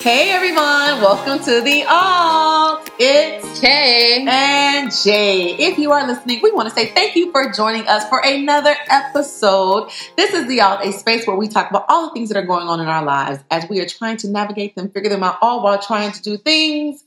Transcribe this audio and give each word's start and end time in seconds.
Hey 0.00 0.30
everyone, 0.30 1.02
welcome 1.02 1.44
to 1.44 1.60
the 1.60 1.82
Alt. 1.88 2.88
It's 3.00 3.60
Kay. 3.60 4.24
and 4.28 4.92
Jay. 4.92 5.56
If 5.56 5.76
you 5.76 5.90
are 5.90 6.06
listening, 6.06 6.38
we 6.40 6.52
want 6.52 6.68
to 6.68 6.74
say 6.74 6.86
thank 6.86 7.16
you 7.16 7.32
for 7.32 7.50
joining 7.50 7.84
us 7.88 8.08
for 8.08 8.20
another 8.24 8.76
episode. 8.88 9.90
This 10.16 10.34
is 10.34 10.46
the 10.46 10.60
Alt, 10.60 10.84
a 10.84 10.92
space 10.92 11.26
where 11.26 11.34
we 11.34 11.48
talk 11.48 11.68
about 11.70 11.84
all 11.88 12.06
the 12.06 12.12
things 12.12 12.28
that 12.28 12.38
are 12.38 12.46
going 12.46 12.68
on 12.68 12.78
in 12.78 12.86
our 12.86 13.04
lives 13.04 13.42
as 13.50 13.68
we 13.68 13.80
are 13.80 13.86
trying 13.86 14.18
to 14.18 14.28
navigate 14.28 14.76
them, 14.76 14.88
figure 14.88 15.10
them 15.10 15.24
out, 15.24 15.38
all 15.42 15.64
while 15.64 15.82
trying 15.82 16.12
to 16.12 16.22
do 16.22 16.36
things 16.36 17.02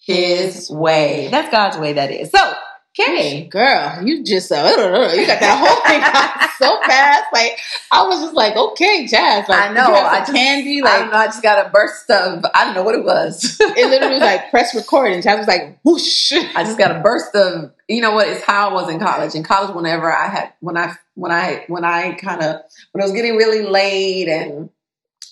His 0.00 0.68
way. 0.68 1.28
That's 1.30 1.52
God's 1.52 1.78
way, 1.78 1.92
that 1.92 2.10
is. 2.10 2.32
So, 2.32 2.54
Kay, 2.96 3.44
Girl, 3.48 4.00
you 4.04 4.24
just 4.24 4.50
uh, 4.50 4.56
you 5.14 5.26
got 5.26 5.40
that 5.40 5.58
whole 5.58 5.84
thing 5.86 6.00
out 6.02 6.50
so 6.58 6.80
fast. 6.88 7.24
Like 7.32 7.58
I 7.92 8.06
was 8.08 8.20
just 8.22 8.34
like, 8.34 8.56
okay, 8.56 9.06
Jazz. 9.06 9.46
Like 9.48 9.70
I 9.70 9.74
know, 9.74 9.92
I 9.92 10.20
just- 10.20 10.32
candy. 10.32 10.80
I 10.80 10.84
Like 10.84 10.98
don't 11.00 11.10
know, 11.12 11.18
I 11.18 11.26
just 11.26 11.42
got 11.42 11.66
a 11.66 11.68
burst 11.68 12.10
of, 12.10 12.44
I 12.54 12.64
don't 12.64 12.74
know 12.74 12.82
what 12.82 12.94
it 12.94 13.04
was. 13.04 13.58
it 13.60 13.90
literally 13.90 14.14
was 14.14 14.22
like 14.22 14.50
press 14.50 14.74
record, 14.74 15.12
and 15.12 15.22
Jazz 15.22 15.38
was 15.38 15.46
like, 15.46 15.78
whoosh. 15.84 16.32
I 16.32 16.64
just 16.64 16.78
got 16.78 16.96
a 16.96 17.00
burst 17.00 17.34
of 17.34 17.72
you 17.88 18.00
know 18.00 18.12
what 18.12 18.28
it's 18.28 18.42
how 18.44 18.70
I 18.70 18.72
was 18.72 18.88
in 18.90 18.98
college. 18.98 19.34
In 19.34 19.42
college, 19.42 19.74
whenever 19.76 20.10
I 20.10 20.28
had 20.28 20.52
when 20.60 20.78
I 20.78 20.94
when 21.14 21.30
I 21.32 21.64
when 21.68 21.84
I 21.84 22.12
kind 22.12 22.42
of 22.42 22.62
when 22.92 23.02
it 23.02 23.04
was 23.04 23.12
getting 23.12 23.36
really 23.36 23.62
late 23.62 24.28
and 24.28 24.70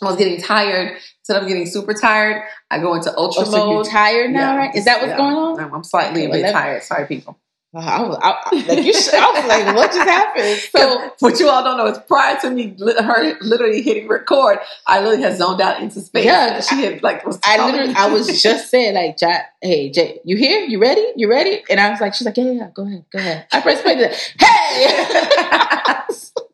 I 0.02 0.06
was 0.06 0.16
getting 0.16 0.38
tired, 0.38 0.98
instead 1.20 1.40
of 1.42 1.48
getting 1.48 1.66
super 1.66 1.94
tired, 1.94 2.42
I 2.70 2.78
go 2.80 2.94
into 2.94 3.16
ultra 3.16 3.44
Oh, 3.46 3.50
so 3.50 3.56
you're 3.56 3.66
mode. 3.76 3.86
tired 3.86 4.30
now, 4.32 4.52
Yeah, 4.52 4.56
right? 4.58 4.74
Is 4.74 4.84
that 4.84 4.98
what's 5.00 5.12
yeah. 5.12 5.16
going 5.16 5.34
on? 5.34 5.60
I'm, 5.60 5.72
I'm 5.76 5.84
slightly 5.84 6.26
a 6.26 6.28
bit 6.28 6.52
tired. 6.52 6.82
Sorry, 6.82 7.06
people. 7.06 7.38
I 7.76 8.02
was, 8.02 8.18
I, 8.22 8.62
like 8.68 8.84
you. 8.84 8.94
Should, 8.94 9.14
I 9.14 9.30
was 9.32 9.44
like, 9.46 9.74
what 9.74 9.92
just 9.92 10.08
happened? 10.08 10.60
So 10.74 11.10
what 11.20 11.38
you 11.40 11.48
all 11.48 11.64
don't 11.64 11.76
know 11.76 11.86
is 11.86 11.98
prior 11.98 12.38
to 12.40 12.50
me 12.50 12.76
her 12.78 13.38
literally 13.40 13.82
hitting 13.82 14.08
record, 14.08 14.58
I 14.86 15.00
literally 15.00 15.22
had 15.22 15.36
zoned 15.36 15.60
out 15.60 15.80
into 15.80 16.00
space. 16.00 16.24
Yeah, 16.24 16.60
she 16.60 16.82
had 16.82 17.02
like 17.02 17.24
was. 17.24 17.38
I 17.44 17.64
literally, 17.64 17.94
I 17.94 18.08
was 18.08 18.42
just 18.42 18.70
saying, 18.70 18.94
like, 18.94 19.18
hey, 19.62 19.90
Jay, 19.90 20.20
you 20.24 20.36
here? 20.36 20.66
You 20.66 20.80
ready? 20.80 21.06
You 21.16 21.30
ready? 21.30 21.62
And 21.70 21.80
I 21.80 21.90
was 21.90 22.00
like, 22.00 22.14
she's 22.14 22.26
like, 22.26 22.36
yeah, 22.36 22.44
yeah, 22.44 22.52
yeah, 22.52 22.70
go 22.74 22.86
ahead, 22.86 23.04
go 23.10 23.18
ahead. 23.18 23.46
I 23.52 23.60
pressed 23.60 23.82
play. 23.82 24.12
Hey! 24.38 26.42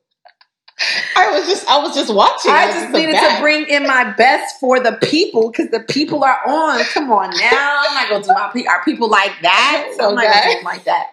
I 1.16 1.30
was 1.32 1.46
just, 1.46 1.68
I 1.68 1.78
was 1.78 1.94
just 1.94 2.12
watching. 2.12 2.50
I 2.50 2.66
was 2.66 2.74
just 2.74 2.92
needed 2.92 3.12
to 3.12 3.36
bring 3.40 3.66
in 3.66 3.86
my 3.86 4.12
best 4.12 4.58
for 4.58 4.80
the 4.80 4.92
people 5.02 5.50
because 5.50 5.70
the 5.70 5.80
people 5.80 6.24
are 6.24 6.40
on. 6.46 6.82
Come 6.84 7.10
on 7.12 7.30
now, 7.30 7.82
I'm 7.84 7.94
not 7.94 8.08
gonna 8.08 8.24
do 8.24 8.32
my 8.32 8.50
pe- 8.52 8.66
our 8.66 8.82
people 8.84 9.08
like 9.08 9.32
that. 9.42 9.92
So 10.00 10.08
I'm 10.08 10.14
not 10.14 10.24
gonna 10.24 10.42
do 10.42 10.54
them 10.54 10.64
like 10.64 10.84
that. 10.84 11.06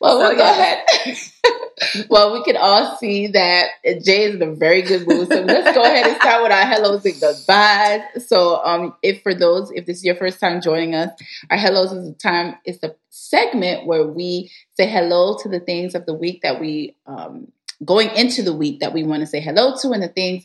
Well, 0.00 0.20
So, 0.20 0.30
we 0.30 0.36
go 0.36 0.42
ahead. 0.44 0.84
well, 2.08 2.32
we 2.32 2.42
can 2.44 2.56
all 2.56 2.96
see 2.96 3.26
that 3.28 3.68
Jay 4.02 4.24
is 4.24 4.36
in 4.36 4.42
a 4.42 4.54
very 4.54 4.82
good 4.82 5.06
mood. 5.06 5.28
So 5.28 5.42
let's 5.42 5.76
go 5.76 5.82
ahead 5.82 6.06
and 6.06 6.16
start 6.16 6.42
with 6.42 6.52
our 6.52 6.64
hellos 6.64 7.04
and 7.04 7.20
goodbyes. 7.20 8.26
So, 8.26 8.64
um, 8.64 8.94
if 9.02 9.22
for 9.22 9.34
those, 9.34 9.70
if 9.72 9.84
this 9.84 9.98
is 9.98 10.04
your 10.04 10.16
first 10.16 10.40
time 10.40 10.60
joining 10.62 10.94
us, 10.94 11.10
our 11.50 11.58
hellos 11.58 11.92
is 11.92 12.08
the 12.08 12.14
time. 12.14 12.54
It's 12.64 12.78
the 12.78 12.96
segment 13.10 13.86
where 13.86 14.06
we 14.06 14.50
say 14.74 14.88
hello 14.88 15.36
to 15.42 15.48
the 15.48 15.60
things 15.60 15.94
of 15.94 16.06
the 16.06 16.14
week 16.14 16.42
that 16.42 16.60
we 16.60 16.96
um 17.06 17.48
going 17.84 18.10
into 18.16 18.42
the 18.42 18.52
week 18.54 18.80
that 18.80 18.92
we 18.92 19.04
want 19.04 19.20
to 19.20 19.26
say 19.26 19.40
hello 19.40 19.74
to, 19.80 19.90
and 19.92 20.02
the 20.02 20.08
things. 20.08 20.44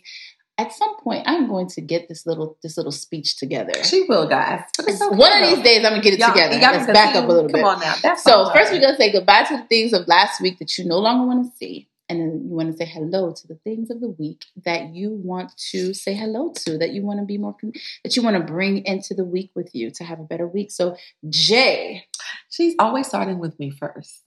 At 0.58 0.72
some 0.72 0.96
point, 1.00 1.24
I'm 1.28 1.50
going 1.50 1.68
to 1.70 1.82
get 1.82 2.08
this 2.08 2.26
little 2.26 2.58
this 2.64 2.78
little 2.78 2.94
speech 2.94 3.36
together. 3.38 3.74
She 3.84 4.04
will, 4.08 4.26
guys. 4.26 4.62
Okay, 4.80 4.94
One 5.10 5.44
of 5.44 5.50
these 5.50 5.62
days, 5.62 5.84
I'm 5.86 5.92
gonna 5.92 6.02
get 6.02 6.14
it 6.14 6.20
Y'all- 6.20 6.32
together. 6.32 6.58
gotta 6.60 6.78
Let's 6.78 6.94
back 6.94 7.14
up 7.16 7.26
a 7.26 7.28
little 7.28 7.44
Come 7.50 7.60
bit. 7.60 7.64
on 7.66 7.80
now. 7.82 7.96
That's 8.02 8.24
So 8.24 8.50
first, 8.54 8.72
we're 8.72 8.80
gonna 8.80 8.96
say 8.96 9.12
goodbye 9.12 9.44
to 9.50 9.58
the 9.58 9.64
things 9.64 9.92
of 9.92 10.08
last 10.08 10.40
week 10.40 10.60
that 10.60 10.78
you 10.78 10.86
no 10.86 10.98
longer 11.00 11.28
want 11.28 11.52
to 11.52 11.58
see, 11.58 11.90
and 12.08 12.22
then 12.22 12.46
you 12.48 12.56
want 12.56 12.72
to 12.72 12.78
say 12.78 12.86
hello 12.86 13.34
to 13.34 13.48
the 13.48 13.56
things 13.66 13.90
of 13.90 14.00
the 14.00 14.08
week 14.12 14.46
that 14.64 14.96
you 14.96 15.10
want 15.12 15.52
to 15.72 15.94
say 15.94 16.14
hello 16.14 16.54
to, 16.64 16.78
that 16.78 16.92
you 16.92 17.02
want 17.02 17.20
to 17.20 17.26
be 17.26 17.38
more, 17.38 17.58
that 18.06 18.16
you 18.16 18.22
want 18.24 18.38
to 18.38 18.44
bring 18.54 18.86
into 18.86 19.14
the 19.14 19.26
week 19.26 19.52
with 19.56 19.76
you 19.76 19.92
to 19.92 20.06
have 20.06 20.22
a 20.22 20.24
better 20.24 20.48
week. 20.48 20.72
So, 20.72 20.96
Jay, 21.28 22.06
She's 22.50 22.76
always 22.80 23.08
starting 23.08 23.40
with 23.40 23.60
me 23.60 23.72
first. 23.72 24.22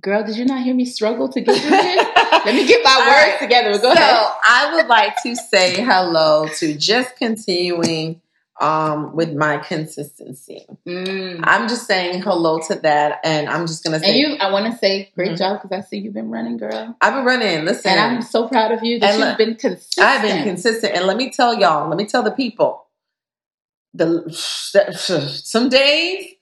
Girl, 0.00 0.24
did 0.24 0.36
you 0.36 0.44
not 0.44 0.62
hear 0.62 0.74
me 0.74 0.84
struggle 0.84 1.28
to 1.28 1.40
get 1.40 1.60
through 1.60 1.70
this? 1.70 2.06
Let 2.44 2.54
me 2.54 2.66
get 2.66 2.82
my 2.84 2.92
All 2.92 3.00
words 3.06 3.32
right. 3.32 3.38
together. 3.40 3.78
Go 3.78 3.92
ahead. 3.92 3.98
so 3.98 4.16
ahead. 4.16 4.32
I 4.48 4.70
would 4.74 4.86
like 4.86 5.22
to 5.22 5.36
say 5.36 5.82
hello 5.82 6.48
to 6.58 6.74
just 6.74 7.16
continuing 7.16 8.20
um, 8.60 9.14
with 9.16 9.32
my 9.34 9.56
consistency. 9.58 10.66
Mm. 10.86 11.40
I'm 11.44 11.68
just 11.68 11.86
saying 11.86 12.22
hello 12.22 12.60
to 12.68 12.74
that, 12.76 13.20
and 13.24 13.48
I'm 13.48 13.66
just 13.66 13.82
gonna 13.82 13.98
say 14.00 14.08
And 14.10 14.16
you, 14.18 14.36
I 14.38 14.52
want 14.52 14.70
to 14.70 14.78
say 14.78 15.10
great 15.14 15.32
Mhm. 15.32 15.38
job 15.38 15.62
because 15.62 15.78
I 15.78 15.80
see 15.88 15.98
you've 15.98 16.12
been 16.14 16.30
running, 16.30 16.58
girl, 16.58 16.94
I've 17.00 17.14
been 17.14 17.24
running. 17.24 17.64
Listen, 17.64 17.92
and 17.92 18.00
I'm 18.00 18.22
so 18.22 18.48
proud 18.48 18.70
of 18.72 18.82
you 18.84 18.98
that 19.00 19.10
you've 19.18 19.20
look, 19.28 19.38
been 19.38 19.54
consistent. 19.54 20.06
I've 20.06 20.20
been 20.22 20.44
consistent, 20.44 20.94
and 20.94 21.06
let 21.06 21.16
me 21.16 21.30
tell 21.30 21.58
y'all, 21.58 21.88
let 21.88 21.96
me 21.96 22.04
tell 22.06 22.22
the 22.22 22.30
people, 22.32 22.84
the 23.94 24.30
some 25.42 25.68
days 25.70 26.34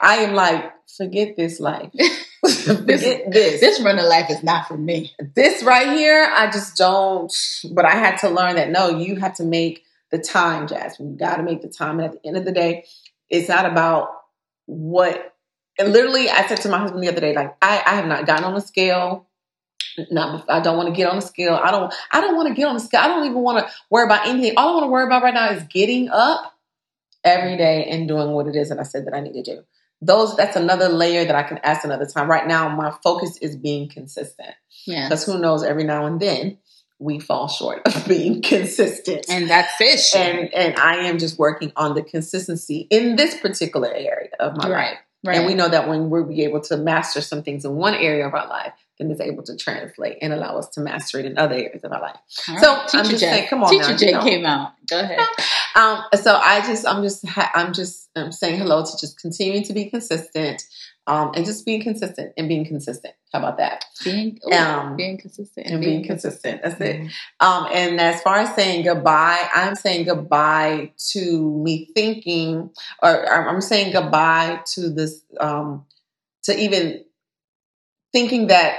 I 0.00 0.16
am 0.18 0.34
like, 0.34 0.72
forget 0.96 1.36
this 1.36 1.58
life, 1.58 1.90
forget 2.64 3.30
this. 3.32 3.60
This 3.60 3.80
run 3.82 3.98
of 3.98 4.06
life 4.06 4.30
is 4.30 4.42
not 4.42 4.68
for 4.68 4.76
me. 4.76 5.12
This 5.34 5.62
right 5.62 5.96
here, 5.96 6.30
I 6.32 6.50
just 6.50 6.76
don't. 6.76 7.32
But 7.72 7.84
I 7.84 7.92
had 7.92 8.18
to 8.18 8.30
learn 8.30 8.56
that 8.56 8.70
no, 8.70 8.90
you 8.90 9.16
have 9.16 9.34
to 9.36 9.44
make 9.44 9.84
the 10.10 10.18
time, 10.18 10.68
Jasmine. 10.68 11.12
You 11.12 11.16
got 11.16 11.36
to 11.36 11.42
make 11.42 11.62
the 11.62 11.68
time, 11.68 11.98
and 11.98 12.06
at 12.06 12.12
the 12.12 12.28
end 12.28 12.36
of 12.36 12.44
the 12.44 12.52
day, 12.52 12.84
it's 13.28 13.48
not 13.48 13.66
about 13.66 14.10
what. 14.66 15.34
And 15.78 15.92
literally, 15.92 16.28
I 16.28 16.46
said 16.46 16.60
to 16.62 16.68
my 16.68 16.78
husband 16.78 17.02
the 17.02 17.08
other 17.08 17.20
day, 17.20 17.34
like, 17.34 17.56
I, 17.62 17.82
I 17.86 17.94
have 17.94 18.06
not 18.06 18.26
gotten 18.26 18.44
on 18.44 18.54
a 18.54 18.60
scale. 18.60 19.26
Not, 20.10 20.48
I 20.48 20.60
don't 20.60 20.76
want 20.76 20.88
to 20.88 20.94
get 20.94 21.08
on 21.08 21.18
a 21.18 21.22
scale. 21.22 21.54
I 21.60 21.72
don't. 21.72 21.92
I 22.12 22.20
don't 22.20 22.36
want 22.36 22.48
to 22.48 22.54
get 22.54 22.68
on 22.68 22.74
the 22.74 22.80
scale. 22.80 23.00
I 23.00 23.08
don't 23.08 23.24
even 23.24 23.40
want 23.40 23.66
to 23.66 23.72
worry 23.90 24.04
about 24.04 24.28
anything. 24.28 24.54
All 24.56 24.68
I 24.68 24.72
want 24.74 24.84
to 24.84 24.90
worry 24.90 25.06
about 25.06 25.24
right 25.24 25.34
now 25.34 25.50
is 25.50 25.64
getting 25.64 26.08
up 26.08 26.54
every 27.24 27.56
day 27.56 27.84
and 27.90 28.06
doing 28.06 28.30
what 28.30 28.46
it 28.46 28.54
is 28.54 28.68
that 28.68 28.78
I 28.78 28.84
said 28.84 29.06
that 29.06 29.14
I 29.14 29.20
need 29.20 29.32
to 29.32 29.42
do. 29.42 29.64
Those. 30.00 30.36
That's 30.36 30.56
another 30.56 30.88
layer 30.88 31.24
that 31.24 31.34
I 31.34 31.42
can 31.42 31.58
ask 31.58 31.84
another 31.84 32.06
time. 32.06 32.30
Right 32.30 32.46
now, 32.46 32.68
my 32.74 32.92
focus 33.02 33.36
is 33.38 33.56
being 33.56 33.88
consistent 33.88 34.54
Yeah. 34.86 35.08
because 35.08 35.24
who 35.24 35.38
knows? 35.38 35.62
Every 35.64 35.84
now 35.84 36.06
and 36.06 36.20
then 36.20 36.58
we 37.00 37.18
fall 37.20 37.48
short 37.48 37.82
of 37.86 38.04
being 38.08 38.42
consistent. 38.42 39.26
And 39.28 39.48
that's 39.50 39.74
fish. 39.76 40.14
And 40.14 40.52
and 40.54 40.76
I 40.76 40.96
am 41.08 41.18
just 41.18 41.38
working 41.38 41.72
on 41.76 41.94
the 41.94 42.02
consistency 42.02 42.86
in 42.90 43.16
this 43.16 43.36
particular 43.38 43.88
area 43.92 44.30
of 44.40 44.56
my 44.56 44.64
life. 44.64 44.72
right. 44.72 44.96
Right. 45.24 45.36
And 45.38 45.46
we 45.46 45.54
know 45.54 45.68
that 45.68 45.88
when 45.88 46.10
we'll 46.10 46.24
be 46.24 46.44
able 46.44 46.60
to 46.62 46.76
master 46.76 47.20
some 47.20 47.42
things 47.42 47.64
in 47.64 47.74
one 47.74 47.94
area 47.94 48.24
of 48.24 48.34
our 48.34 48.46
life, 48.48 48.72
then 48.98 49.10
it's 49.10 49.20
able 49.20 49.42
to 49.44 49.56
translate 49.56 50.18
and 50.20 50.32
allow 50.32 50.58
us 50.58 50.68
to 50.70 50.80
master 50.80 51.18
it 51.18 51.26
in 51.26 51.38
other 51.38 51.54
areas 51.54 51.84
of 51.84 51.92
our 51.92 52.00
life. 52.00 52.16
So, 52.28 52.52
right. 52.52 52.64
I'm 52.64 52.86
Teacher 52.88 53.02
just 53.10 53.20
Jay. 53.20 53.30
saying, 53.30 53.48
come 53.48 53.62
on 53.64 53.70
Teacher 53.70 53.90
now, 53.92 53.96
Jay 53.96 54.06
you 54.08 54.12
know. 54.14 54.22
came 54.24 54.46
out. 54.46 54.72
Go 54.88 55.00
ahead. 55.00 55.20
Um, 55.76 56.02
so 56.20 56.34
I 56.34 56.60
just, 56.66 56.84
I'm 56.88 57.04
just, 57.04 57.24
I'm 57.54 57.72
just 57.72 58.08
um, 58.16 58.32
saying 58.32 58.58
hello 58.58 58.84
to 58.84 58.90
just 58.98 59.20
continuing 59.20 59.62
to 59.64 59.72
be 59.72 59.88
consistent, 59.90 60.60
um, 61.06 61.30
and 61.36 61.44
just 61.44 61.64
being 61.64 61.80
consistent 61.80 62.32
and 62.36 62.48
being 62.48 62.64
consistent. 62.66 63.14
How 63.32 63.38
about 63.38 63.58
that? 63.58 63.84
Being, 64.02 64.40
ooh, 64.48 64.52
Um, 64.56 64.96
being 64.96 65.18
consistent 65.18 65.68
And 65.68 65.80
being 65.80 66.04
consistent. 66.04 66.62
That's 66.64 66.80
it. 66.80 67.02
Mhm. 67.02 67.10
Um, 67.38 67.68
and 67.72 68.00
as 68.00 68.20
far 68.22 68.38
as 68.38 68.52
saying 68.56 68.86
goodbye, 68.86 69.48
I'm 69.54 69.76
saying 69.76 70.06
goodbye 70.06 70.92
to 71.12 71.62
me 71.62 71.90
thinking, 71.94 72.70
or 73.00 73.32
I'm 73.32 73.60
saying 73.60 73.92
goodbye 73.92 74.62
to 74.74 74.90
this, 74.90 75.22
um, 75.38 75.84
to 76.44 76.58
even 76.58 77.04
thinking 78.12 78.48
that 78.48 78.76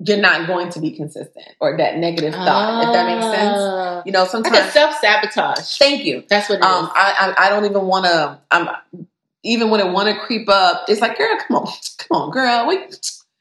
you're 0.00 0.18
not 0.18 0.46
going 0.46 0.70
to 0.70 0.80
be 0.80 0.90
consistent 0.90 1.46
or 1.60 1.76
that 1.76 1.96
negative 1.98 2.34
thought, 2.34 2.84
if 2.84 2.92
that 2.92 3.06
makes 3.06 3.24
sense. 3.24 3.56
Ah. 3.58 4.02
You 4.04 4.12
know, 4.12 4.22
Like 4.22 4.30
sometimes. 4.30 4.72
self 4.72 4.94
sabotage. 4.96 5.78
Thank 5.78 6.04
you. 6.04 6.24
That's 6.28 6.48
what 6.48 6.56
it 6.56 6.64
is. 6.64 6.66
Um, 6.66 6.90
I, 6.94 7.34
I 7.38 7.46
I 7.46 7.50
don't 7.50 7.64
even 7.64 7.86
want 7.86 8.04
to. 8.06 8.40
I'm 8.50 8.68
even 9.44 9.70
when 9.70 9.80
it 9.80 9.90
want 9.92 10.08
to 10.08 10.18
creep 10.20 10.48
up. 10.48 10.84
It's 10.88 11.00
like, 11.00 11.16
girl, 11.16 11.36
come 11.46 11.56
on, 11.58 11.66
come 11.98 12.22
on, 12.22 12.30
girl. 12.30 12.66
We, 12.68 12.78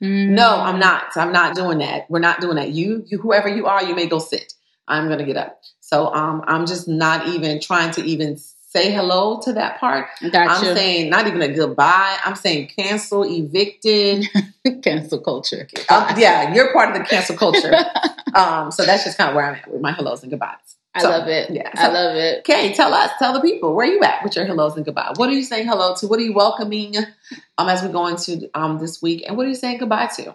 Mm. 0.01 0.31
no, 0.31 0.57
I'm 0.59 0.79
not. 0.79 1.15
I'm 1.15 1.31
not 1.31 1.55
doing 1.55 1.77
that. 1.77 2.09
We're 2.09 2.19
not 2.19 2.41
doing 2.41 2.57
that. 2.57 2.71
You, 2.71 3.05
you, 3.07 3.19
whoever 3.19 3.47
you 3.47 3.67
are, 3.67 3.81
you 3.81 3.95
may 3.95 4.05
go 4.05 4.19
sit. 4.19 4.53
I'm 4.85 5.07
gonna 5.07 5.23
get 5.23 5.37
up. 5.37 5.61
So 5.79 6.13
um, 6.13 6.43
I'm 6.45 6.65
just 6.65 6.89
not 6.89 7.27
even 7.29 7.61
trying 7.61 7.91
to 7.91 8.03
even 8.03 8.37
say 8.75 8.91
hello 8.91 9.39
to 9.41 9.53
that 9.53 9.79
part. 9.79 10.07
Got 10.31 10.47
I'm 10.49 10.63
saying 10.75 11.09
not 11.09 11.27
even 11.27 11.41
a 11.41 11.53
goodbye. 11.53 12.17
I'm 12.25 12.35
saying 12.35 12.71
cancel, 12.75 13.23
evicted. 13.23 14.25
Cancel 14.81 15.19
culture. 15.19 15.67
Um, 15.89 16.07
yeah, 16.17 16.53
you're 16.53 16.71
part 16.71 16.89
of 16.89 16.97
the 16.97 17.03
cancel 17.03 17.35
culture. 17.35 17.73
um, 18.33 18.71
so 18.71 18.85
that's 18.85 19.03
just 19.03 19.17
kind 19.17 19.29
of 19.29 19.35
where 19.35 19.45
I'm 19.45 19.55
at 19.55 19.69
with 19.69 19.81
my 19.81 19.91
hellos 19.91 20.23
and 20.23 20.31
goodbyes. 20.31 20.55
I 20.95 21.01
So, 21.01 21.09
love 21.09 21.27
it. 21.27 21.49
yeah, 21.49 21.69
I 21.73 21.89
love 21.89 22.15
it. 22.15 22.39
Okay, 22.39 22.73
tell 22.73 22.93
us, 22.93 23.11
tell 23.19 23.33
the 23.33 23.41
people 23.41 23.73
where 23.75 23.85
you 23.85 24.01
at 24.03 24.23
with 24.23 24.35
your 24.37 24.45
hellos 24.45 24.75
and 24.77 24.85
goodbye. 24.85 25.11
What 25.17 25.29
are 25.29 25.33
you 25.33 25.43
saying 25.43 25.67
hello 25.67 25.95
to? 25.95 26.07
What 26.07 26.19
are 26.19 26.23
you 26.23 26.33
welcoming 26.33 26.95
um, 27.57 27.67
as 27.67 27.83
we 27.83 27.89
go 27.89 28.07
into 28.07 28.49
um, 28.53 28.79
this 28.79 29.01
week? 29.01 29.23
And 29.27 29.35
what 29.35 29.45
are 29.45 29.49
you 29.49 29.55
saying 29.55 29.79
goodbye 29.79 30.07
to? 30.15 30.27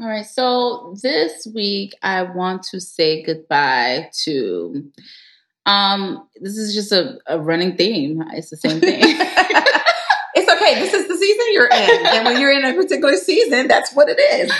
All 0.00 0.08
right. 0.08 0.24
So 0.26 0.96
this 1.02 1.46
week 1.54 1.92
I 2.02 2.22
want 2.22 2.62
to 2.70 2.80
say 2.80 3.22
goodbye 3.22 4.10
to 4.24 4.90
um 5.66 6.28
this 6.40 6.56
is 6.58 6.74
just 6.74 6.92
a, 6.92 7.18
a 7.26 7.38
running 7.40 7.76
theme. 7.76 8.22
It's 8.32 8.50
the 8.50 8.56
same 8.56 8.80
thing. 8.80 9.00
it's 10.34 10.50
okay. 10.52 10.80
This 10.80 10.92
is 10.94 11.08
the 11.08 11.16
season 11.16 11.46
you're 11.52 11.68
in, 11.68 12.06
and 12.06 12.24
when 12.26 12.40
you're 12.40 12.52
in 12.52 12.64
a 12.64 12.74
particular 12.74 13.16
season, 13.16 13.68
that's 13.68 13.92
what 13.94 14.08
it 14.08 14.18
is. 14.20 14.52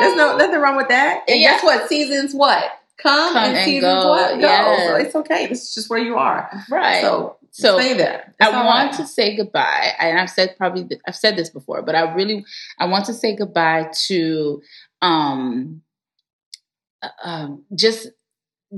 There's 0.00 0.16
no 0.16 0.36
nothing 0.36 0.60
wrong 0.60 0.76
with 0.76 0.88
that. 0.88 1.24
And 1.28 1.40
Yeah. 1.40 1.52
guess 1.52 1.64
what? 1.64 1.88
Seasons 1.88 2.34
what 2.34 2.64
come, 2.98 3.32
Come 3.34 3.44
and, 3.44 3.56
and 3.56 3.64
seasons 3.64 4.02
go, 4.02 4.08
what 4.10 4.30
go. 4.34 4.38
yes. 4.40 4.88
So 4.88 4.94
it's 4.96 5.14
okay. 5.16 5.46
This 5.48 5.62
is 5.62 5.74
just 5.74 5.90
where 5.90 5.98
you 5.98 6.16
are. 6.16 6.50
right. 6.70 7.00
So, 7.02 7.36
So, 7.50 7.78
stay 7.78 7.94
there. 7.94 8.32
I 8.40 8.44
It's 8.46 8.52
want 8.54 8.90
right. 8.90 8.92
to 8.98 9.06
say 9.06 9.34
goodbye, 9.36 9.92
and 9.98 10.18
I've 10.20 10.30
said 10.30 10.56
probably 10.56 10.84
th- 10.84 11.00
I've 11.06 11.16
said 11.16 11.36
this 11.36 11.50
before, 11.50 11.82
but 11.82 11.94
I 11.94 12.12
really 12.14 12.44
I 12.78 12.86
want 12.86 13.06
to 13.06 13.12
say 13.14 13.34
goodbye 13.36 13.90
to 14.06 14.62
um, 15.02 15.82
uh, 17.02 17.08
um 17.24 17.64
just 17.74 18.08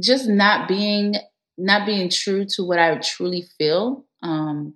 just 0.00 0.28
not 0.28 0.68
being 0.68 1.16
not 1.56 1.86
being 1.86 2.10
true 2.10 2.44
to 2.56 2.64
what 2.64 2.78
I 2.78 2.96
truly 2.98 3.44
feel. 3.58 4.04
Um, 4.22 4.74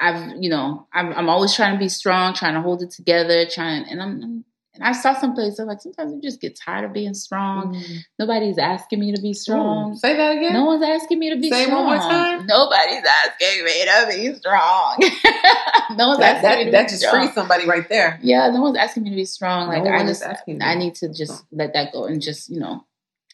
I've 0.00 0.36
you 0.42 0.50
know 0.50 0.88
I'm 0.92 1.12
I'm 1.12 1.28
always 1.28 1.54
trying 1.54 1.74
to 1.74 1.78
be 1.78 1.88
strong, 1.88 2.34
trying 2.34 2.54
to 2.54 2.60
hold 2.60 2.82
it 2.82 2.90
together, 2.90 3.46
trying 3.46 3.84
and 3.88 4.02
I'm. 4.02 4.22
I'm 4.22 4.44
and 4.74 4.84
I 4.84 4.92
saw 4.92 5.12
some 5.12 5.34
places 5.34 5.66
like 5.66 5.82
sometimes 5.82 6.14
you 6.14 6.22
just 6.22 6.40
get 6.40 6.58
tired 6.58 6.86
of 6.86 6.94
being 6.94 7.12
strong. 7.12 7.74
Mm. 7.74 7.98
Nobody's 8.18 8.56
asking 8.56 9.00
me 9.00 9.14
to 9.14 9.20
be 9.20 9.34
strong. 9.34 9.92
Ooh, 9.92 9.96
say 9.96 10.16
that 10.16 10.34
again. 10.38 10.54
No 10.54 10.64
one's 10.64 10.82
asking 10.82 11.18
me 11.18 11.28
to 11.28 11.36
be 11.36 11.50
Say 11.50 11.64
strong. 11.64 11.84
one 11.84 11.98
more 11.98 12.08
time. 12.08 12.46
Nobody's 12.46 13.04
asking 13.04 13.64
me 13.66 13.84
to 13.84 14.06
be 14.08 14.34
strong. 14.34 14.96
no 15.98 16.08
one's 16.08 16.20
that 16.20 16.42
asking 16.42 16.64
me 16.64 16.64
that, 16.64 16.64
to 16.64 16.70
that 16.70 16.86
be 16.86 16.90
just 16.90 17.02
strong. 17.02 17.22
frees 17.22 17.34
somebody 17.34 17.66
right 17.66 17.86
there. 17.90 18.18
Yeah, 18.22 18.48
no 18.48 18.62
one's 18.62 18.78
asking 18.78 19.02
me 19.02 19.10
to 19.10 19.16
be 19.16 19.26
strong. 19.26 19.68
Like 19.68 19.84
No 19.84 19.90
I 19.90 20.06
just, 20.06 20.24
I 20.24 20.74
need 20.74 20.94
to 20.96 21.12
just 21.12 21.44
let 21.52 21.74
that 21.74 21.92
go 21.92 22.06
and 22.06 22.22
just, 22.22 22.48
you 22.48 22.58
know, 22.58 22.86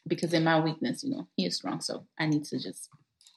because 0.09 0.33
in 0.33 0.45
my 0.45 0.61
weakness, 0.61 1.05
you 1.05 1.11
know, 1.11 1.29
he 1.37 1.47
is 1.47 1.57
strong, 1.57 1.81
so 1.81 2.07
I 2.19 2.27
need 2.27 2.45
to 2.47 2.59
just 2.59 2.89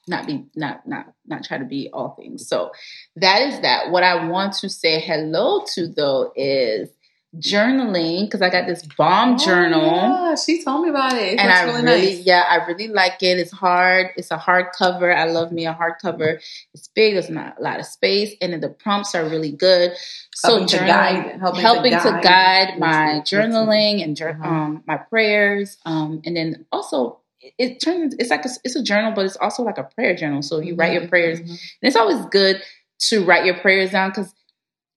not 0.08 0.26
be, 0.26 0.44
not, 0.56 0.86
not, 0.86 1.12
not 1.26 1.44
try 1.44 1.58
to 1.58 1.64
be 1.64 1.88
all 1.92 2.16
things. 2.18 2.48
So 2.48 2.72
that 3.16 3.42
is 3.42 3.60
that. 3.60 3.90
What 3.90 4.02
I 4.02 4.28
want 4.28 4.54
to 4.54 4.68
say 4.68 5.00
hello 5.00 5.64
to 5.74 5.86
though 5.88 6.32
is 6.34 6.88
journaling 7.38 8.26
because 8.26 8.42
I 8.42 8.50
got 8.50 8.66
this 8.66 8.84
bomb 8.96 9.34
Oh, 9.34 9.38
journal 9.38 9.82
Yeah, 9.82 10.34
she 10.34 10.62
told 10.62 10.82
me 10.84 10.90
about 10.90 11.14
it. 11.14 11.34
It 11.34 11.38
and 11.38 11.50
I 11.50 11.62
really, 11.64 11.82
really, 11.82 12.14
nice. 12.16 12.26
yeah, 12.26 12.44
I 12.48 12.64
really 12.66 12.88
like 12.88 13.22
it. 13.22 13.38
It's 13.38 13.50
hard. 13.52 14.08
It's 14.16 14.30
a 14.30 14.36
hardcover. 14.36 15.14
I 15.14 15.24
love 15.24 15.50
me 15.52 15.66
a 15.66 15.72
hardcover. 15.74 16.40
It's 16.74 16.88
big. 16.88 17.14
There's 17.14 17.30
not 17.30 17.58
a 17.58 17.62
lot 17.62 17.80
of 17.80 17.86
space, 17.86 18.34
and 18.42 18.52
then 18.52 18.60
the 18.60 18.68
prompts 18.68 19.14
are 19.14 19.24
really 19.24 19.52
good. 19.52 19.92
So 20.34 20.48
Helping 20.58 20.66
to 20.68 20.76
guide- 20.78 21.40
helping 21.40 21.60
to 21.60 21.66
helping 21.66 21.92
to 21.92 21.98
guide 21.98 22.22
guide 22.22 22.78
my 22.78 23.20
journaling 23.24 24.02
and 24.04 24.16
Mhm. 24.16 24.44
um, 24.44 24.82
my 24.86 24.96
prayers, 24.98 25.78
um, 25.86 26.20
and 26.26 26.36
then 26.36 26.66
also 26.70 27.18
it, 27.58 27.80
turns. 27.80 28.14
It's 28.20 28.30
like 28.30 28.44
a, 28.44 28.50
it's 28.62 28.76
a 28.76 28.82
journal, 28.84 29.12
but 29.16 29.24
it's 29.24 29.36
also 29.36 29.62
like 29.64 29.78
a 29.78 29.82
prayer 29.82 30.14
journal. 30.14 30.42
So 30.42 30.60
you 30.60 30.74
write 30.76 30.92
your 30.92 31.08
prayers, 31.08 31.40
Mhm. 31.40 31.48
and 31.50 31.58
it's 31.82 31.96
always 31.96 32.24
good 32.26 32.62
to 33.08 33.24
write 33.24 33.44
your 33.44 33.56
prayers 33.56 33.90
down 33.90 34.10
because 34.10 34.32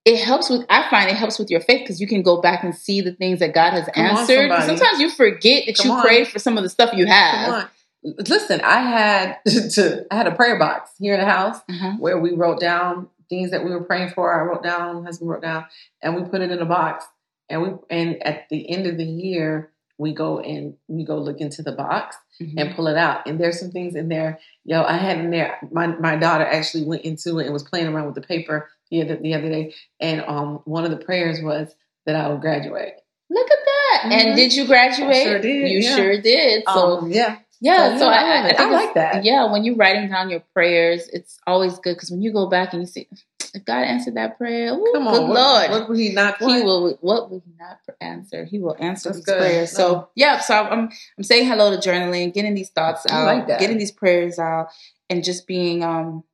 it 0.06 0.18
helps 0.24 0.48
with 0.48 0.64
I 0.70 0.88
find 0.88 1.10
it 1.10 1.16
helps 1.16 1.38
with 1.38 1.50
your 1.50 1.60
faith 1.60 1.80
because 1.80 2.00
you 2.00 2.06
can 2.06 2.22
go 2.22 2.40
back 2.40 2.64
and 2.64 2.74
see 2.74 3.00
the 3.02 3.12
things 3.12 3.40
that 3.40 3.52
God 3.52 3.72
has 3.72 3.86
Come 3.94 4.04
answered. 4.06 4.50
Sometimes 4.62 5.00
you 5.00 5.10
forget 5.10 5.64
that 5.66 5.76
Come 5.76 5.86
you 5.86 5.92
on. 5.92 6.02
prayed 6.02 6.28
for 6.28 6.38
some 6.38 6.56
of 6.56 6.62
the 6.62 6.70
stuff 6.70 6.94
you 6.94 7.06
have. 7.06 7.68
Listen, 8.02 8.60
I 8.62 8.80
had 8.80 9.38
to 9.74 10.06
I 10.10 10.14
had 10.16 10.26
a 10.28 10.34
prayer 10.34 10.58
box 10.58 10.90
here 10.98 11.14
in 11.14 11.20
the 11.20 11.26
house 11.26 11.56
Uh-huh. 11.68 11.92
where 11.98 12.18
we 12.18 12.32
wrote 12.34 12.60
down 12.60 13.08
things 13.28 13.50
that 13.50 13.64
we 13.64 13.70
were 13.72 13.82
praying 13.82 14.10
for. 14.10 14.32
I 14.32 14.44
wrote 14.44 14.62
down, 14.62 15.04
husband 15.04 15.28
wrote 15.28 15.42
down, 15.42 15.66
and 16.00 16.14
we 16.14 16.22
put 16.22 16.40
it 16.40 16.50
in 16.52 16.60
a 16.60 16.64
box. 16.66 17.04
And 17.48 17.62
we 17.62 17.68
and 17.90 18.22
at 18.22 18.48
the 18.48 18.70
end 18.70 18.86
of 18.86 18.96
the 18.96 19.04
year, 19.04 19.72
we 19.98 20.12
go 20.14 20.38
and 20.38 20.74
we 20.86 21.04
go 21.04 21.18
look 21.18 21.40
into 21.40 21.62
the 21.62 21.72
box 21.72 22.16
Mm-hmm. 22.38 22.58
and 22.58 22.74
pull 22.76 22.86
it 22.86 22.98
out. 22.98 23.26
And 23.26 23.40
there's 23.40 23.58
some 23.58 23.70
things 23.70 23.94
in 23.94 24.10
there. 24.10 24.38
Yo, 24.66 24.82
I 24.82 24.98
had 24.98 25.16
in 25.16 25.30
there. 25.30 25.56
My 25.72 25.86
my 25.86 26.16
daughter 26.16 26.44
actually 26.44 26.84
went 26.84 27.00
into 27.00 27.38
it 27.38 27.44
and 27.44 27.52
was 27.54 27.62
playing 27.62 27.86
around 27.86 28.04
with 28.04 28.14
the 28.14 28.20
paper 28.20 28.68
the 28.90 29.02
other 29.02 29.16
the 29.16 29.34
other 29.34 29.48
day. 29.48 29.74
And 30.00 30.22
um, 30.26 30.60
one 30.64 30.84
of 30.84 30.90
the 30.90 30.96
prayers 31.04 31.40
was 31.42 31.74
that 32.06 32.16
I 32.16 32.28
would 32.28 32.40
graduate. 32.40 32.94
Look 33.28 33.50
at 33.50 33.58
that! 33.64 34.02
Mhm. 34.06 34.12
And 34.12 34.36
did 34.36 34.54
you 34.54 34.66
graduate? 34.66 35.10
I 35.16 35.22
sure 35.24 35.38
did, 35.40 35.70
You 35.70 35.78
yeah. 35.80 35.96
sure 35.96 36.20
did. 36.20 36.62
So 36.68 36.98
Um, 36.98 37.10
yeah, 37.12 37.38
yeah, 37.60 37.98
so, 37.98 38.08
I, 38.08 38.50
I, 38.50 38.54
I, 38.56 38.70
like 38.70 38.94
that. 38.94 39.24
Yeah, 39.24 39.50
when 39.50 39.64
you're 39.64 39.76
writing 39.76 40.08
down 40.10 40.30
your 40.30 40.44
prayers, 40.52 41.08
it's 41.08 41.38
always 41.46 41.78
good 41.78 41.94
because 41.94 42.10
when 42.10 42.20
you 42.22 42.32
go 42.32 42.46
back 42.48 42.72
and 42.72 42.82
you 42.82 42.86
see 42.86 43.08
if 43.54 43.64
God 43.64 43.82
answered 43.84 44.14
that 44.14 44.36
prayer, 44.36 44.74
ooh, 44.74 44.92
Come 44.92 45.04
good 45.04 45.22
on, 45.22 45.28
what, 45.28 45.38
Lord, 45.40 45.70
what 45.70 45.88
would 45.88 45.98
he 45.98 46.12
not? 46.12 46.38
he 46.38 46.44
will 46.62 46.98
what 47.00 47.30
will 47.30 47.42
he 47.44 47.52
not 47.58 47.78
answer? 48.00 48.44
He 48.44 48.58
will 48.58 48.76
answer 48.78 49.08
That's 49.08 49.18
these 49.18 49.24
good. 49.24 49.38
prayers. 49.38 49.72
So 49.72 50.08
yeah, 50.14 50.40
so 50.40 50.54
I'm 50.54 50.90
I'm 51.16 51.24
saying 51.24 51.48
hello 51.48 51.74
to 51.74 51.88
journaling, 51.88 52.34
getting 52.34 52.54
these 52.54 52.70
thoughts 52.70 53.06
out, 53.10 53.24
like 53.24 53.46
getting 53.58 53.78
these 53.78 53.92
prayers 53.92 54.38
out, 54.38 54.68
and 55.08 55.24
just 55.24 55.46
being 55.46 55.82
um 55.82 56.24